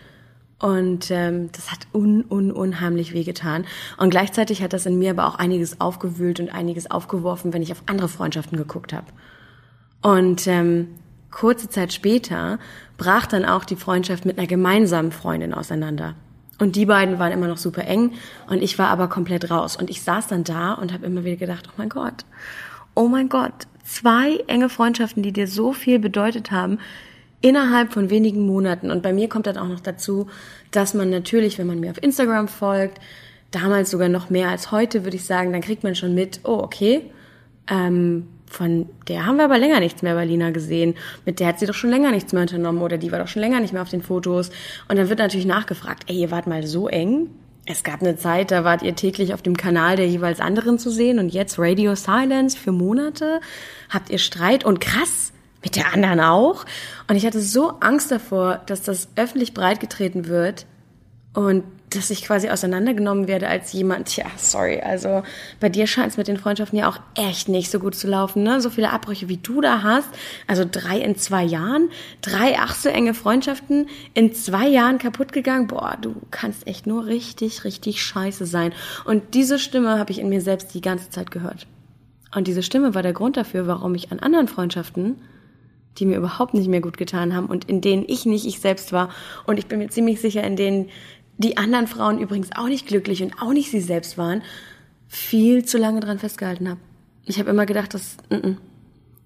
[0.58, 3.66] Und ähm, das hat un, un, unheimlich wehgetan.
[3.96, 7.72] Und gleichzeitig hat das in mir aber auch einiges aufgewühlt und einiges aufgeworfen, wenn ich
[7.72, 9.06] auf andere Freundschaften geguckt habe.
[10.00, 10.88] Und ähm,
[11.30, 12.58] kurze Zeit später
[12.96, 16.14] brach dann auch die Freundschaft mit einer gemeinsamen Freundin auseinander.
[16.58, 18.12] Und die beiden waren immer noch super eng
[18.48, 19.76] und ich war aber komplett raus.
[19.76, 22.24] Und ich saß dann da und habe immer wieder gedacht, oh mein Gott,
[22.94, 26.78] oh mein Gott, zwei enge Freundschaften, die dir so viel bedeutet haben,
[27.40, 28.90] innerhalb von wenigen Monaten.
[28.90, 30.28] Und bei mir kommt dann auch noch dazu,
[30.70, 33.00] dass man natürlich, wenn man mir auf Instagram folgt,
[33.50, 36.58] damals sogar noch mehr als heute, würde ich sagen, dann kriegt man schon mit, oh,
[36.58, 37.10] okay,
[37.68, 40.94] ähm, von der haben wir aber länger nichts mehr bei Lina gesehen.
[41.26, 43.42] Mit der hat sie doch schon länger nichts mehr unternommen oder die war doch schon
[43.42, 44.50] länger nicht mehr auf den Fotos.
[44.88, 47.28] Und dann wird natürlich nachgefragt, ey, ihr wart mal so eng?
[47.66, 50.90] Es gab eine Zeit, da wart ihr täglich auf dem Kanal der jeweils anderen zu
[50.90, 53.40] sehen und jetzt Radio Silence für Monate.
[53.88, 56.66] Habt ihr Streit und krass, mit der anderen auch?
[57.08, 60.66] Und ich hatte so Angst davor, dass das öffentlich breitgetreten wird
[61.32, 61.64] und
[61.96, 65.22] dass ich quasi auseinandergenommen werde als jemand, ja, sorry, also
[65.60, 68.42] bei dir scheint es mit den Freundschaften ja auch echt nicht so gut zu laufen,
[68.42, 68.60] ne?
[68.60, 70.08] So viele Abbrüche wie du da hast,
[70.46, 71.90] also drei in zwei Jahren,
[72.22, 77.06] drei ach so enge Freundschaften in zwei Jahren kaputt gegangen, boah, du kannst echt nur
[77.06, 78.72] richtig, richtig scheiße sein.
[79.04, 81.66] Und diese Stimme habe ich in mir selbst die ganze Zeit gehört.
[82.34, 85.16] Und diese Stimme war der Grund dafür, warum ich an anderen Freundschaften
[85.98, 88.92] die mir überhaupt nicht mehr gut getan haben und in denen ich nicht ich selbst
[88.92, 89.10] war.
[89.46, 90.90] Und ich bin mir ziemlich sicher, in denen
[91.38, 94.42] die anderen Frauen übrigens auch nicht glücklich und auch nicht sie selbst waren,
[95.08, 96.80] viel zu lange dran festgehalten habe.
[97.24, 98.56] Ich habe immer gedacht, das, n -n,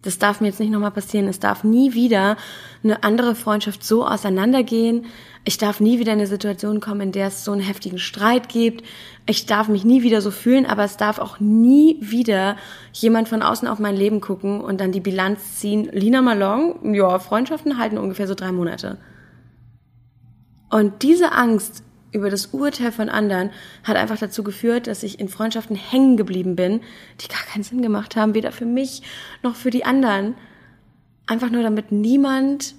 [0.02, 1.26] das darf mir jetzt nicht nochmal passieren.
[1.26, 2.36] Es darf nie wieder
[2.84, 5.06] eine andere Freundschaft so auseinandergehen.
[5.44, 8.48] Ich darf nie wieder in eine Situation kommen, in der es so einen heftigen Streit
[8.48, 8.84] gibt.
[9.26, 12.56] Ich darf mich nie wieder so fühlen, aber es darf auch nie wieder
[12.92, 15.88] jemand von außen auf mein Leben gucken und dann die Bilanz ziehen.
[15.92, 18.98] Lina Malong, ja, Freundschaften halten ungefähr so drei Monate.
[20.70, 23.50] Und diese Angst über das Urteil von anderen
[23.84, 26.80] hat einfach dazu geführt, dass ich in Freundschaften hängen geblieben bin,
[27.20, 29.02] die gar keinen Sinn gemacht haben, weder für mich
[29.42, 30.34] noch für die anderen.
[31.26, 32.74] Einfach nur damit niemand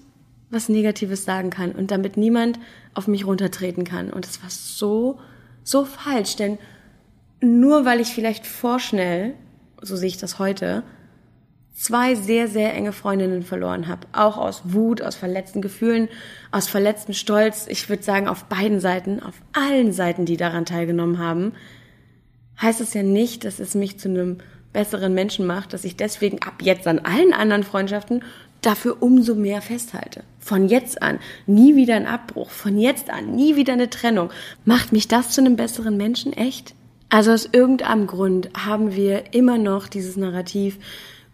[0.50, 2.60] was Negatives sagen kann und damit niemand
[2.94, 4.10] auf mich runtertreten kann.
[4.10, 5.20] Und das war so,
[5.64, 6.58] so falsch, denn
[7.42, 9.36] nur weil ich vielleicht vorschnell,
[9.82, 10.84] so sehe ich das heute,
[11.80, 14.06] zwei sehr, sehr enge Freundinnen verloren habe.
[14.12, 16.10] Auch aus Wut, aus verletzten Gefühlen,
[16.52, 17.68] aus verletztem Stolz.
[17.70, 21.54] Ich würde sagen, auf beiden Seiten, auf allen Seiten, die daran teilgenommen haben,
[22.62, 24.40] heißt es ja nicht, dass es mich zu einem
[24.74, 28.24] besseren Menschen macht, dass ich deswegen ab jetzt an allen anderen Freundschaften
[28.62, 30.24] dafür umso mehr festhalte.
[30.38, 34.32] Von jetzt an nie wieder ein Abbruch, von jetzt an nie wieder eine Trennung.
[34.66, 36.76] Macht mich das zu einem besseren Menschen echt?
[37.08, 40.78] Also aus irgendeinem Grund haben wir immer noch dieses Narrativ,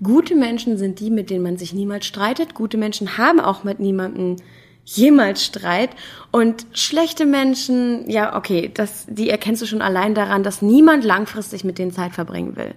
[0.04, 2.54] Gute Menschen sind die, mit denen man sich niemals streitet.
[2.54, 4.38] Gute Menschen haben auch mit niemandem
[4.84, 5.90] jemals Streit.
[6.32, 11.64] Und schlechte Menschen, ja, okay, das, die erkennst du schon allein daran, dass niemand langfristig
[11.64, 12.76] mit denen Zeit verbringen will.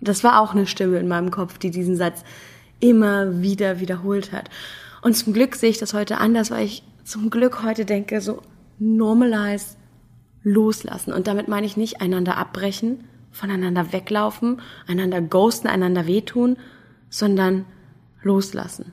[0.00, 2.22] Das war auch eine Stimme in meinem Kopf, die diesen Satz
[2.78, 4.50] immer wieder wiederholt hat.
[5.02, 8.42] Und zum Glück sehe ich das heute anders, weil ich zum Glück heute denke, so
[8.78, 9.76] normalize,
[10.42, 11.12] loslassen.
[11.12, 13.04] Und damit meine ich nicht einander abbrechen,
[13.34, 16.56] voneinander weglaufen, einander ghosten, einander wehtun,
[17.10, 17.66] sondern
[18.22, 18.92] loslassen.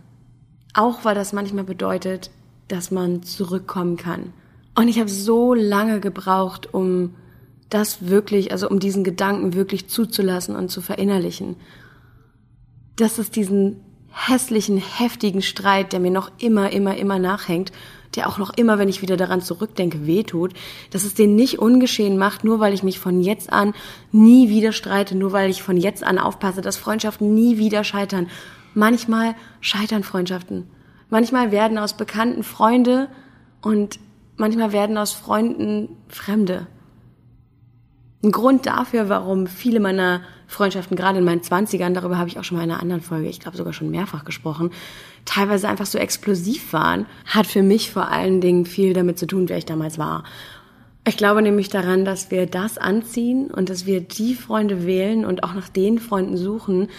[0.74, 2.32] Auch weil das manchmal bedeutet,
[2.68, 4.34] dass man zurückkommen kann.
[4.76, 7.16] Und ich habe so lange gebraucht, um
[7.70, 11.56] das wirklich, also um diesen Gedanken wirklich zuzulassen und zu verinnerlichen.
[12.96, 17.72] Dass es diesen hässlichen, heftigen Streit, der mir noch immer, immer, immer nachhängt,
[18.16, 20.54] der auch noch immer, wenn ich wieder daran zurückdenke, wehtut,
[20.90, 23.74] dass es den nicht ungeschehen macht, nur weil ich mich von jetzt an
[24.12, 28.28] nie wieder streite, nur weil ich von jetzt an aufpasse, dass Freundschaften nie wieder scheitern.
[28.74, 30.70] Manchmal scheitern Freundschaften.
[31.10, 33.10] Manchmal werden aus Bekannten Freunde
[33.62, 34.00] und
[34.38, 36.68] manchmal werden aus Freunden Fremde.
[38.24, 42.44] Ein Grund dafür, warum viele meiner Freundschaften, gerade in meinen Zwanzigern, darüber habe ich auch
[42.44, 44.70] schon mal in einer anderen Folge, ich glaube sogar schon mehrfach gesprochen,
[45.26, 49.50] teilweise einfach so explosiv waren, hat für mich vor allen Dingen viel damit zu tun,
[49.50, 50.24] wer ich damals war.
[51.08, 55.44] Ich glaube nämlich daran, dass wir das anziehen und dass wir die Freunde wählen und
[55.44, 56.90] auch nach den Freunden suchen,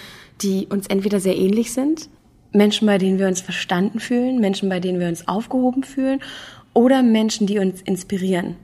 [0.40, 2.08] die uns entweder sehr ähnlich sind,
[2.52, 6.20] Menschen, bei denen wir uns verstanden fühlen, Menschen, bei denen wir uns aufgehoben fühlen
[6.74, 8.56] oder Menschen, die uns inspirieren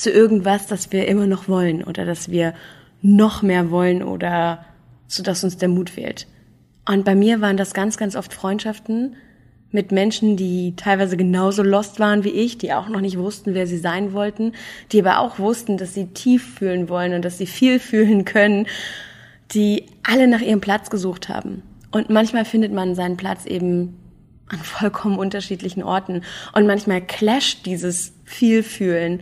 [0.00, 2.54] zu irgendwas, das wir immer noch wollen oder dass wir
[3.02, 4.64] noch mehr wollen oder
[5.08, 6.26] so dass uns der Mut fehlt.
[6.88, 9.16] Und bei mir waren das ganz, ganz oft Freundschaften
[9.70, 13.66] mit Menschen, die teilweise genauso lost waren wie ich, die auch noch nicht wussten, wer
[13.66, 14.52] sie sein wollten,
[14.92, 18.66] die aber auch wussten, dass sie tief fühlen wollen und dass sie viel fühlen können,
[19.52, 21.62] die alle nach ihrem Platz gesucht haben.
[21.90, 23.96] Und manchmal findet man seinen Platz eben
[24.48, 26.22] an vollkommen unterschiedlichen Orten.
[26.52, 29.20] Und manchmal clasht dieses Vielfühlen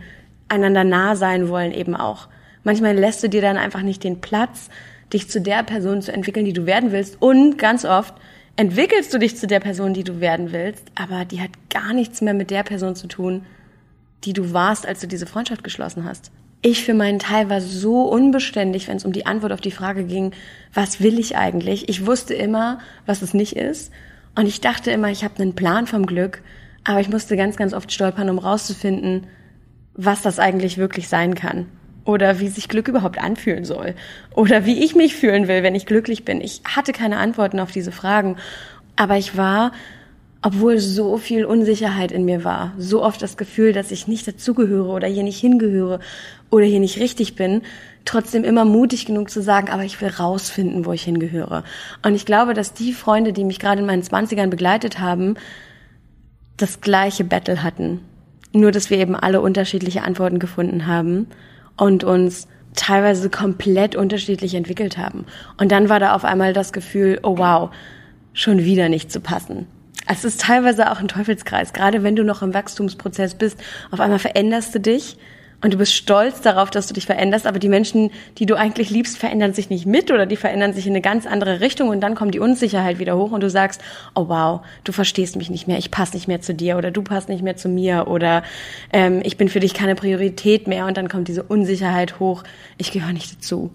[0.48, 2.28] einander nah sein wollen eben auch.
[2.62, 4.70] Manchmal lässt du dir dann einfach nicht den Platz,
[5.12, 7.20] dich zu der Person zu entwickeln, die du werden willst.
[7.20, 8.14] Und ganz oft
[8.57, 12.20] entwickelst du dich zu der Person, die du werden willst, aber die hat gar nichts
[12.20, 13.44] mehr mit der Person zu tun,
[14.24, 16.30] die du warst, als du diese Freundschaft geschlossen hast.
[16.62, 20.04] Ich für meinen Teil war so unbeständig, wenn es um die Antwort auf die Frage
[20.04, 20.33] ging,
[20.72, 21.90] was will ich eigentlich?
[21.90, 23.92] Ich wusste immer, was es nicht ist.
[24.35, 26.40] Und ich dachte immer, ich habe einen Plan vom Glück,
[26.83, 29.26] aber ich musste ganz, ganz oft stolpern, um rauszufinden,
[29.94, 31.66] was das eigentlich wirklich sein kann.
[32.04, 33.94] Oder wie sich Glück überhaupt anfühlen soll.
[34.35, 36.40] Oder wie ich mich fühlen will, wenn ich glücklich bin.
[36.40, 38.37] Ich hatte keine Antworten auf diese Fragen.
[38.96, 39.72] Aber ich war,
[40.42, 44.90] obwohl so viel Unsicherheit in mir war, so oft das Gefühl, dass ich nicht dazugehöre
[44.90, 46.00] oder hier nicht hingehöre
[46.50, 47.62] oder hier nicht richtig bin,
[48.04, 51.64] trotzdem immer mutig genug zu sagen, aber ich will rausfinden, wo ich hingehöre.
[52.04, 55.37] Und ich glaube, dass die Freunde, die mich gerade in meinen Zwanzigern begleitet haben,
[56.59, 58.00] das gleiche Battle hatten.
[58.54, 61.26] Nur, dass wir eben alle unterschiedliche Antworten gefunden haben
[61.76, 65.26] und uns teilweise komplett unterschiedlich entwickelt haben.
[65.58, 67.70] Und dann war da auf einmal das Gefühl, oh wow,
[68.32, 69.66] schon wieder nicht zu passen.
[70.06, 73.58] Es ist teilweise auch ein Teufelskreis, gerade wenn du noch im Wachstumsprozess bist.
[73.90, 75.16] Auf einmal veränderst du dich
[75.62, 78.90] und du bist stolz darauf, dass du dich veränderst, aber die Menschen, die du eigentlich
[78.90, 82.00] liebst, verändern sich nicht mit oder die verändern sich in eine ganz andere Richtung und
[82.00, 83.80] dann kommt die Unsicherheit wieder hoch und du sagst,
[84.14, 87.02] oh wow, du verstehst mich nicht mehr, ich passe nicht mehr zu dir oder du
[87.02, 88.42] passt nicht mehr zu mir oder
[88.92, 92.44] ähm, ich bin für dich keine Priorität mehr und dann kommt diese Unsicherheit hoch,
[92.76, 93.70] ich gehöre nicht dazu.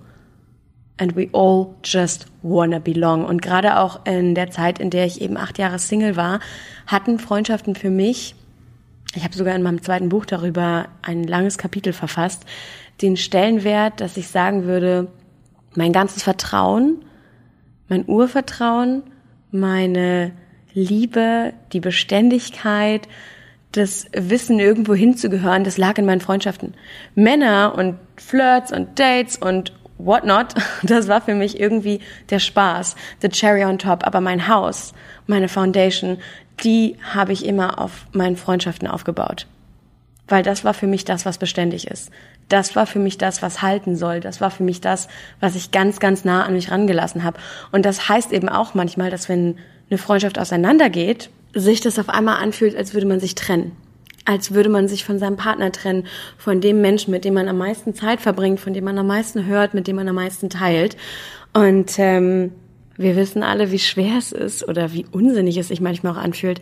[0.97, 3.23] And we all just wanna belong.
[3.23, 6.41] Und gerade auch in der Zeit, in der ich eben acht Jahre Single war,
[6.87, 8.35] hatten Freundschaften für mich
[9.15, 12.45] ich habe sogar in meinem zweiten Buch darüber ein langes Kapitel verfasst,
[13.01, 15.07] den Stellenwert, dass ich sagen würde,
[15.75, 17.05] mein ganzes Vertrauen,
[17.87, 19.03] mein Urvertrauen,
[19.51, 20.31] meine
[20.73, 23.07] Liebe, die Beständigkeit,
[23.71, 26.73] das Wissen, irgendwo hinzugehören, das lag in meinen Freundschaften.
[27.15, 33.29] Männer und Flirts und Dates und whatnot, das war für mich irgendwie der Spaß, the
[33.29, 34.05] cherry on top.
[34.05, 34.93] Aber mein Haus,
[35.27, 36.17] meine Foundation,
[36.63, 39.47] die habe ich immer auf meinen Freundschaften aufgebaut.
[40.27, 42.11] Weil das war für mich das, was beständig ist.
[42.49, 44.19] Das war für mich das, was halten soll.
[44.19, 45.07] Das war für mich das,
[45.39, 47.39] was ich ganz, ganz nah an mich rangelassen habe.
[47.71, 49.57] Und das heißt eben auch manchmal, dass wenn
[49.89, 53.71] eine Freundschaft auseinandergeht, sich das auf einmal anfühlt, als würde man sich trennen.
[54.25, 56.05] Als würde man sich von seinem Partner trennen,
[56.37, 59.45] von dem Menschen, mit dem man am meisten Zeit verbringt, von dem man am meisten
[59.45, 60.95] hört, mit dem man am meisten teilt.
[61.53, 62.51] Und ähm,
[62.99, 66.62] wir wissen alle, wie schwer es ist oder wie unsinnig es sich manchmal auch anfühlt,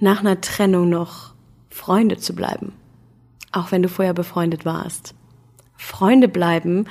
[0.00, 1.32] nach einer Trennung noch
[1.70, 2.74] Freunde zu bleiben.
[3.52, 5.14] Auch wenn du vorher befreundet warst.
[5.78, 6.84] Freunde bleiben,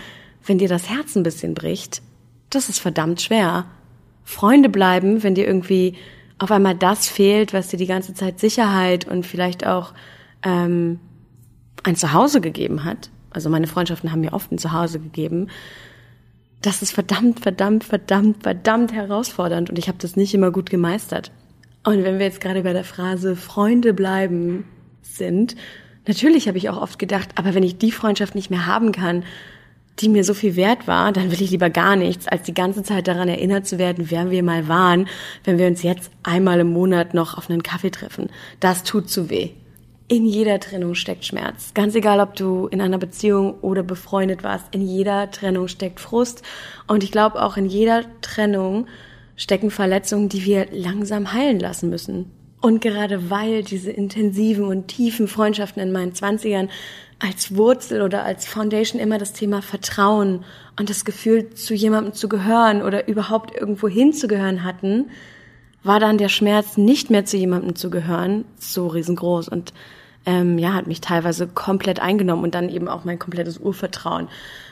[0.48, 2.02] wenn dir das Herz ein bisschen bricht,
[2.50, 3.66] das ist verdammt schwer.
[4.24, 5.96] Freunde bleiben, wenn dir irgendwie
[6.40, 9.94] auf einmal das fehlt, was dir die ganze Zeit Sicherheit und vielleicht auch
[10.42, 11.00] ähm,
[11.84, 13.12] ein Zuhause gegeben hat.
[13.30, 15.50] Also meine Freundschaften haben mir oft ein Zuhause gegeben
[16.62, 21.32] das ist verdammt, verdammt, verdammt, verdammt herausfordernd und ich habe das nicht immer gut gemeistert.
[21.84, 24.66] Und wenn wir jetzt gerade bei der Phrase Freunde bleiben
[25.02, 25.56] sind,
[26.08, 29.24] natürlich habe ich auch oft gedacht, aber wenn ich die Freundschaft nicht mehr haben kann,
[30.00, 32.84] die mir so viel wert war, dann will ich lieber gar nichts, als die ganze
[32.84, 35.08] Zeit daran erinnert zu werden, wer wir mal waren,
[35.44, 38.30] wenn wir uns jetzt einmal im Monat noch auf einen Kaffee treffen.
[38.60, 39.52] Das tut zu weh
[40.12, 41.74] in jeder Trennung steckt Schmerz.
[41.74, 46.44] Ganz egal, ob du in einer Beziehung oder befreundet warst, in jeder Trennung steckt Frust.
[46.86, 48.88] Und ich glaube, auch in jeder Trennung
[49.38, 52.30] stecken Verletzungen, die wir langsam heilen lassen müssen.
[52.60, 56.70] Und gerade weil diese intensiven und tiefen Freundschaften in meinen Zwanzigern
[57.20, 60.44] als Wurzel oder als Foundation immer das Thema Vertrauen
[60.78, 65.06] und das Gefühl, zu jemandem zu gehören oder überhaupt irgendwo hinzugehören hatten,
[65.84, 69.48] war dann der Schmerz, nicht mehr zu jemandem zu gehören, so riesengroß.
[69.48, 69.74] Und
[70.26, 74.28] ähm, ja, hat mich teilweise komplett eingenommen und dann eben auch mein komplettes Urvertrauen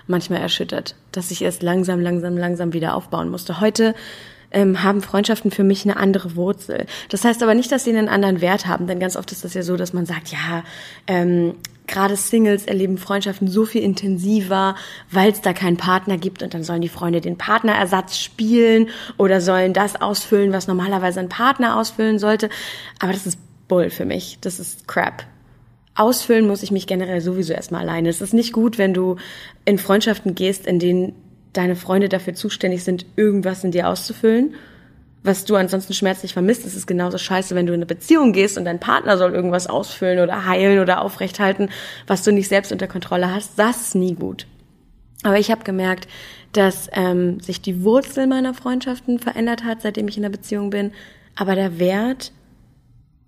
[0.07, 3.59] manchmal erschüttert, dass ich erst langsam, langsam, langsam wieder aufbauen musste.
[3.59, 3.95] Heute
[4.51, 6.85] ähm, haben Freundschaften für mich eine andere Wurzel.
[7.09, 9.53] Das heißt aber nicht, dass sie einen anderen Wert haben, denn ganz oft ist das
[9.53, 10.63] ja so, dass man sagt, ja,
[11.07, 11.55] ähm,
[11.87, 14.75] gerade Singles erleben Freundschaften so viel intensiver,
[15.11, 19.41] weil es da keinen Partner gibt und dann sollen die Freunde den Partnerersatz spielen oder
[19.41, 22.49] sollen das ausfüllen, was normalerweise ein Partner ausfüllen sollte.
[22.99, 24.37] Aber das ist Bull für mich.
[24.41, 25.25] Das ist Crap
[25.99, 28.09] ausfüllen muss ich mich generell sowieso erstmal alleine.
[28.09, 29.17] Es ist nicht gut, wenn du
[29.65, 31.13] in Freundschaften gehst, in denen
[31.53, 34.55] deine Freunde dafür zuständig sind, irgendwas in dir auszufüllen,
[35.23, 36.65] was du ansonsten schmerzlich vermisst.
[36.65, 39.67] Es ist genauso scheiße, wenn du in eine Beziehung gehst und dein Partner soll irgendwas
[39.67, 41.69] ausfüllen oder heilen oder aufrechthalten,
[42.07, 43.59] was du nicht selbst unter Kontrolle hast.
[43.59, 44.47] Das ist nie gut.
[45.23, 46.07] Aber ich habe gemerkt,
[46.53, 50.93] dass ähm, sich die Wurzel meiner Freundschaften verändert hat, seitdem ich in der Beziehung bin,
[51.35, 52.31] aber der Wert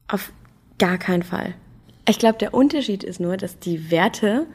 [0.07, 0.31] auf
[0.79, 1.53] gar keinen Fall.
[2.07, 4.47] Ich glaube, der Unterschied ist nur, dass die Werte,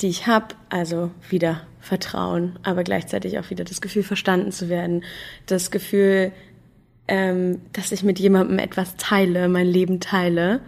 [0.00, 5.04] die ich habe, also wieder Vertrauen, aber gleichzeitig auch wieder das Gefühl, verstanden zu werden,
[5.46, 6.32] das Gefühl,
[7.08, 10.60] ähm, dass ich mit jemandem etwas teile, mein Leben teile,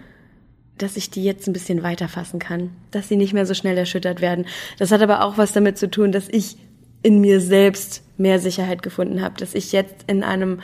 [0.79, 3.79] dass ich die jetzt ein bisschen weiter fassen kann, dass sie nicht mehr so schnell
[3.79, 4.47] erschüttert werden.
[4.79, 6.57] Das hat aber auch was damit zu tun, dass ich
[7.03, 10.61] in mir selbst mehr Sicherheit gefunden habe, dass ich jetzt in einem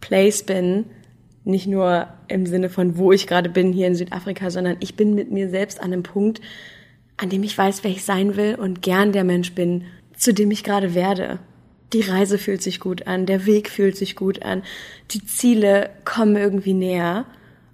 [0.00, 0.86] Place bin,
[1.44, 5.14] Nicht nur im Sinne von, wo ich gerade bin hier in Südafrika, sondern ich bin
[5.14, 6.40] mit mir selbst an einem Punkt,
[7.16, 9.84] an dem ich weiß, wer ich sein will und gern der Mensch bin,
[10.16, 11.38] zu dem ich gerade werde.
[11.92, 14.62] Die Reise fühlt sich gut an, der Weg fühlt sich gut an,
[15.10, 17.26] die Ziele kommen irgendwie näher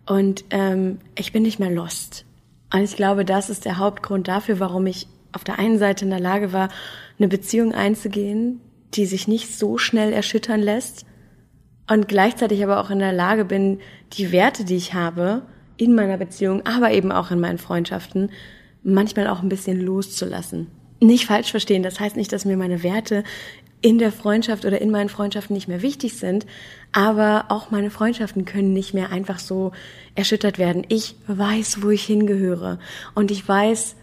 [0.06, 2.24] und ähm, ich bin nicht mehr lost.
[2.72, 6.10] Und ich glaube, das ist der Hauptgrund dafür, warum ich auf der einen Seite in
[6.10, 6.70] der Lage war,
[7.18, 8.60] eine Beziehung einzugehen,
[8.94, 11.04] die sich nicht so schnell erschüttern lässt
[11.89, 13.80] und gleichzeitig aber auch in der Lage bin,
[14.14, 15.43] die Werte, die ich habe
[15.76, 18.30] in meiner Beziehung, aber eben auch in meinen Freundschaften,
[18.82, 20.68] manchmal auch ein bisschen loszulassen.
[21.01, 23.24] Nicht falsch verstehen, das heißt nicht, dass mir meine Werte
[23.82, 26.47] in der Freundschaft oder in meinen Freundschaften nicht mehr wichtig sind,
[26.93, 29.72] aber auch meine Freundschaften können nicht mehr einfach so
[30.14, 30.84] erschüttert werden.
[30.89, 32.78] Ich weiß, wo ich hingehöre
[33.14, 33.97] und ich weiß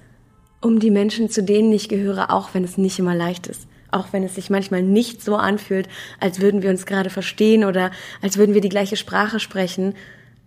[0.62, 3.68] um die Menschen, zu denen ich gehöre, auch wenn es nicht immer leicht ist.
[3.94, 5.88] Auch wenn es sich manchmal nicht so anfühlt,
[6.20, 7.92] als würden wir uns gerade verstehen oder
[8.22, 9.94] als würden wir die gleiche Sprache sprechen.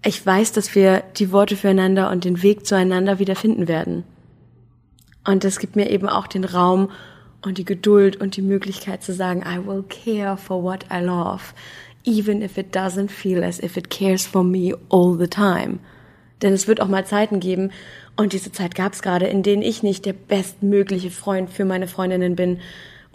[0.05, 4.05] Ich weiß, dass wir die Worte füreinander und den Weg zueinander wieder finden werden.
[5.27, 6.91] Und das gibt mir eben auch den Raum
[7.45, 11.43] und die Geduld und die Möglichkeit zu sagen, I will care for what I love,
[12.05, 15.79] even if it doesn't feel as if it cares for me all the time.
[16.43, 17.71] Denn es wird auch mal Zeiten geben,
[18.17, 21.87] und diese Zeit gab es gerade, in denen ich nicht der bestmögliche Freund für meine
[21.87, 22.61] Freundinnen bin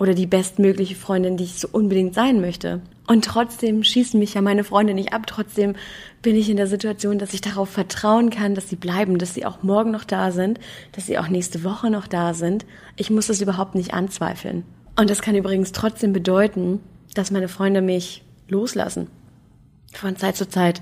[0.01, 2.81] oder die bestmögliche Freundin, die ich so unbedingt sein möchte.
[3.05, 5.27] Und trotzdem schießen mich ja meine Freunde nicht ab.
[5.27, 5.75] Trotzdem
[6.23, 9.45] bin ich in der Situation, dass ich darauf vertrauen kann, dass sie bleiben, dass sie
[9.45, 10.59] auch morgen noch da sind,
[10.93, 12.65] dass sie auch nächste Woche noch da sind.
[12.95, 14.63] Ich muss das überhaupt nicht anzweifeln.
[14.95, 16.79] Und das kann übrigens trotzdem bedeuten,
[17.13, 19.05] dass meine Freunde mich loslassen.
[19.93, 20.81] Von Zeit zu Zeit.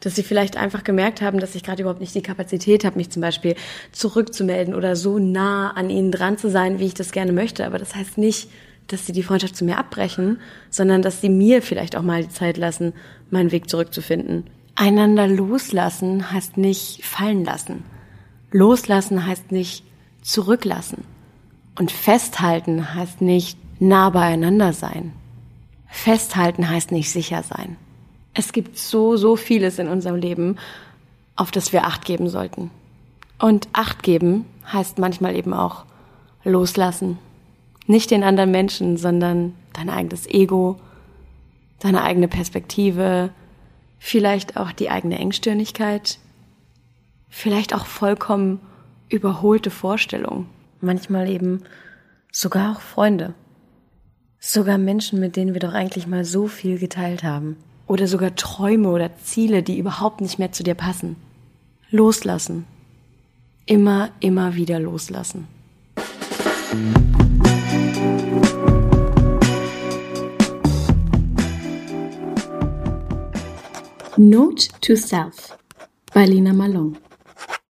[0.00, 3.10] Dass sie vielleicht einfach gemerkt haben, dass ich gerade überhaupt nicht die Kapazität habe, mich
[3.10, 3.54] zum Beispiel
[3.92, 7.66] zurückzumelden oder so nah an ihnen dran zu sein, wie ich das gerne möchte.
[7.66, 8.48] Aber das heißt nicht,
[8.86, 10.40] dass sie die Freundschaft zu mir abbrechen,
[10.70, 12.92] sondern dass sie mir vielleicht auch mal die Zeit lassen,
[13.30, 14.44] meinen Weg zurückzufinden.
[14.74, 17.84] Einander loslassen heißt nicht fallen lassen.
[18.50, 19.84] Loslassen heißt nicht
[20.22, 21.04] zurücklassen.
[21.78, 25.12] Und festhalten heißt nicht nah beieinander sein.
[25.86, 27.76] Festhalten heißt nicht sicher sein.
[28.34, 30.56] Es gibt so, so vieles in unserem Leben,
[31.36, 32.70] auf das wir Acht geben sollten.
[33.38, 35.84] Und Acht geben heißt manchmal eben auch
[36.44, 37.18] loslassen.
[37.86, 40.78] Nicht den anderen Menschen, sondern dein eigenes Ego,
[41.80, 43.30] deine eigene Perspektive,
[43.98, 46.18] vielleicht auch die eigene Engstirnigkeit,
[47.28, 48.60] vielleicht auch vollkommen
[49.08, 50.46] überholte Vorstellungen.
[50.80, 51.62] Manchmal eben
[52.32, 53.34] sogar auch Freunde.
[54.38, 57.56] Sogar Menschen, mit denen wir doch eigentlich mal so viel geteilt haben.
[57.90, 61.16] Oder sogar Träume oder Ziele, die überhaupt nicht mehr zu dir passen.
[61.90, 62.64] Loslassen.
[63.66, 65.48] Immer, immer wieder loslassen.
[74.16, 75.58] Note to Self
[76.14, 76.96] bei Lina Malone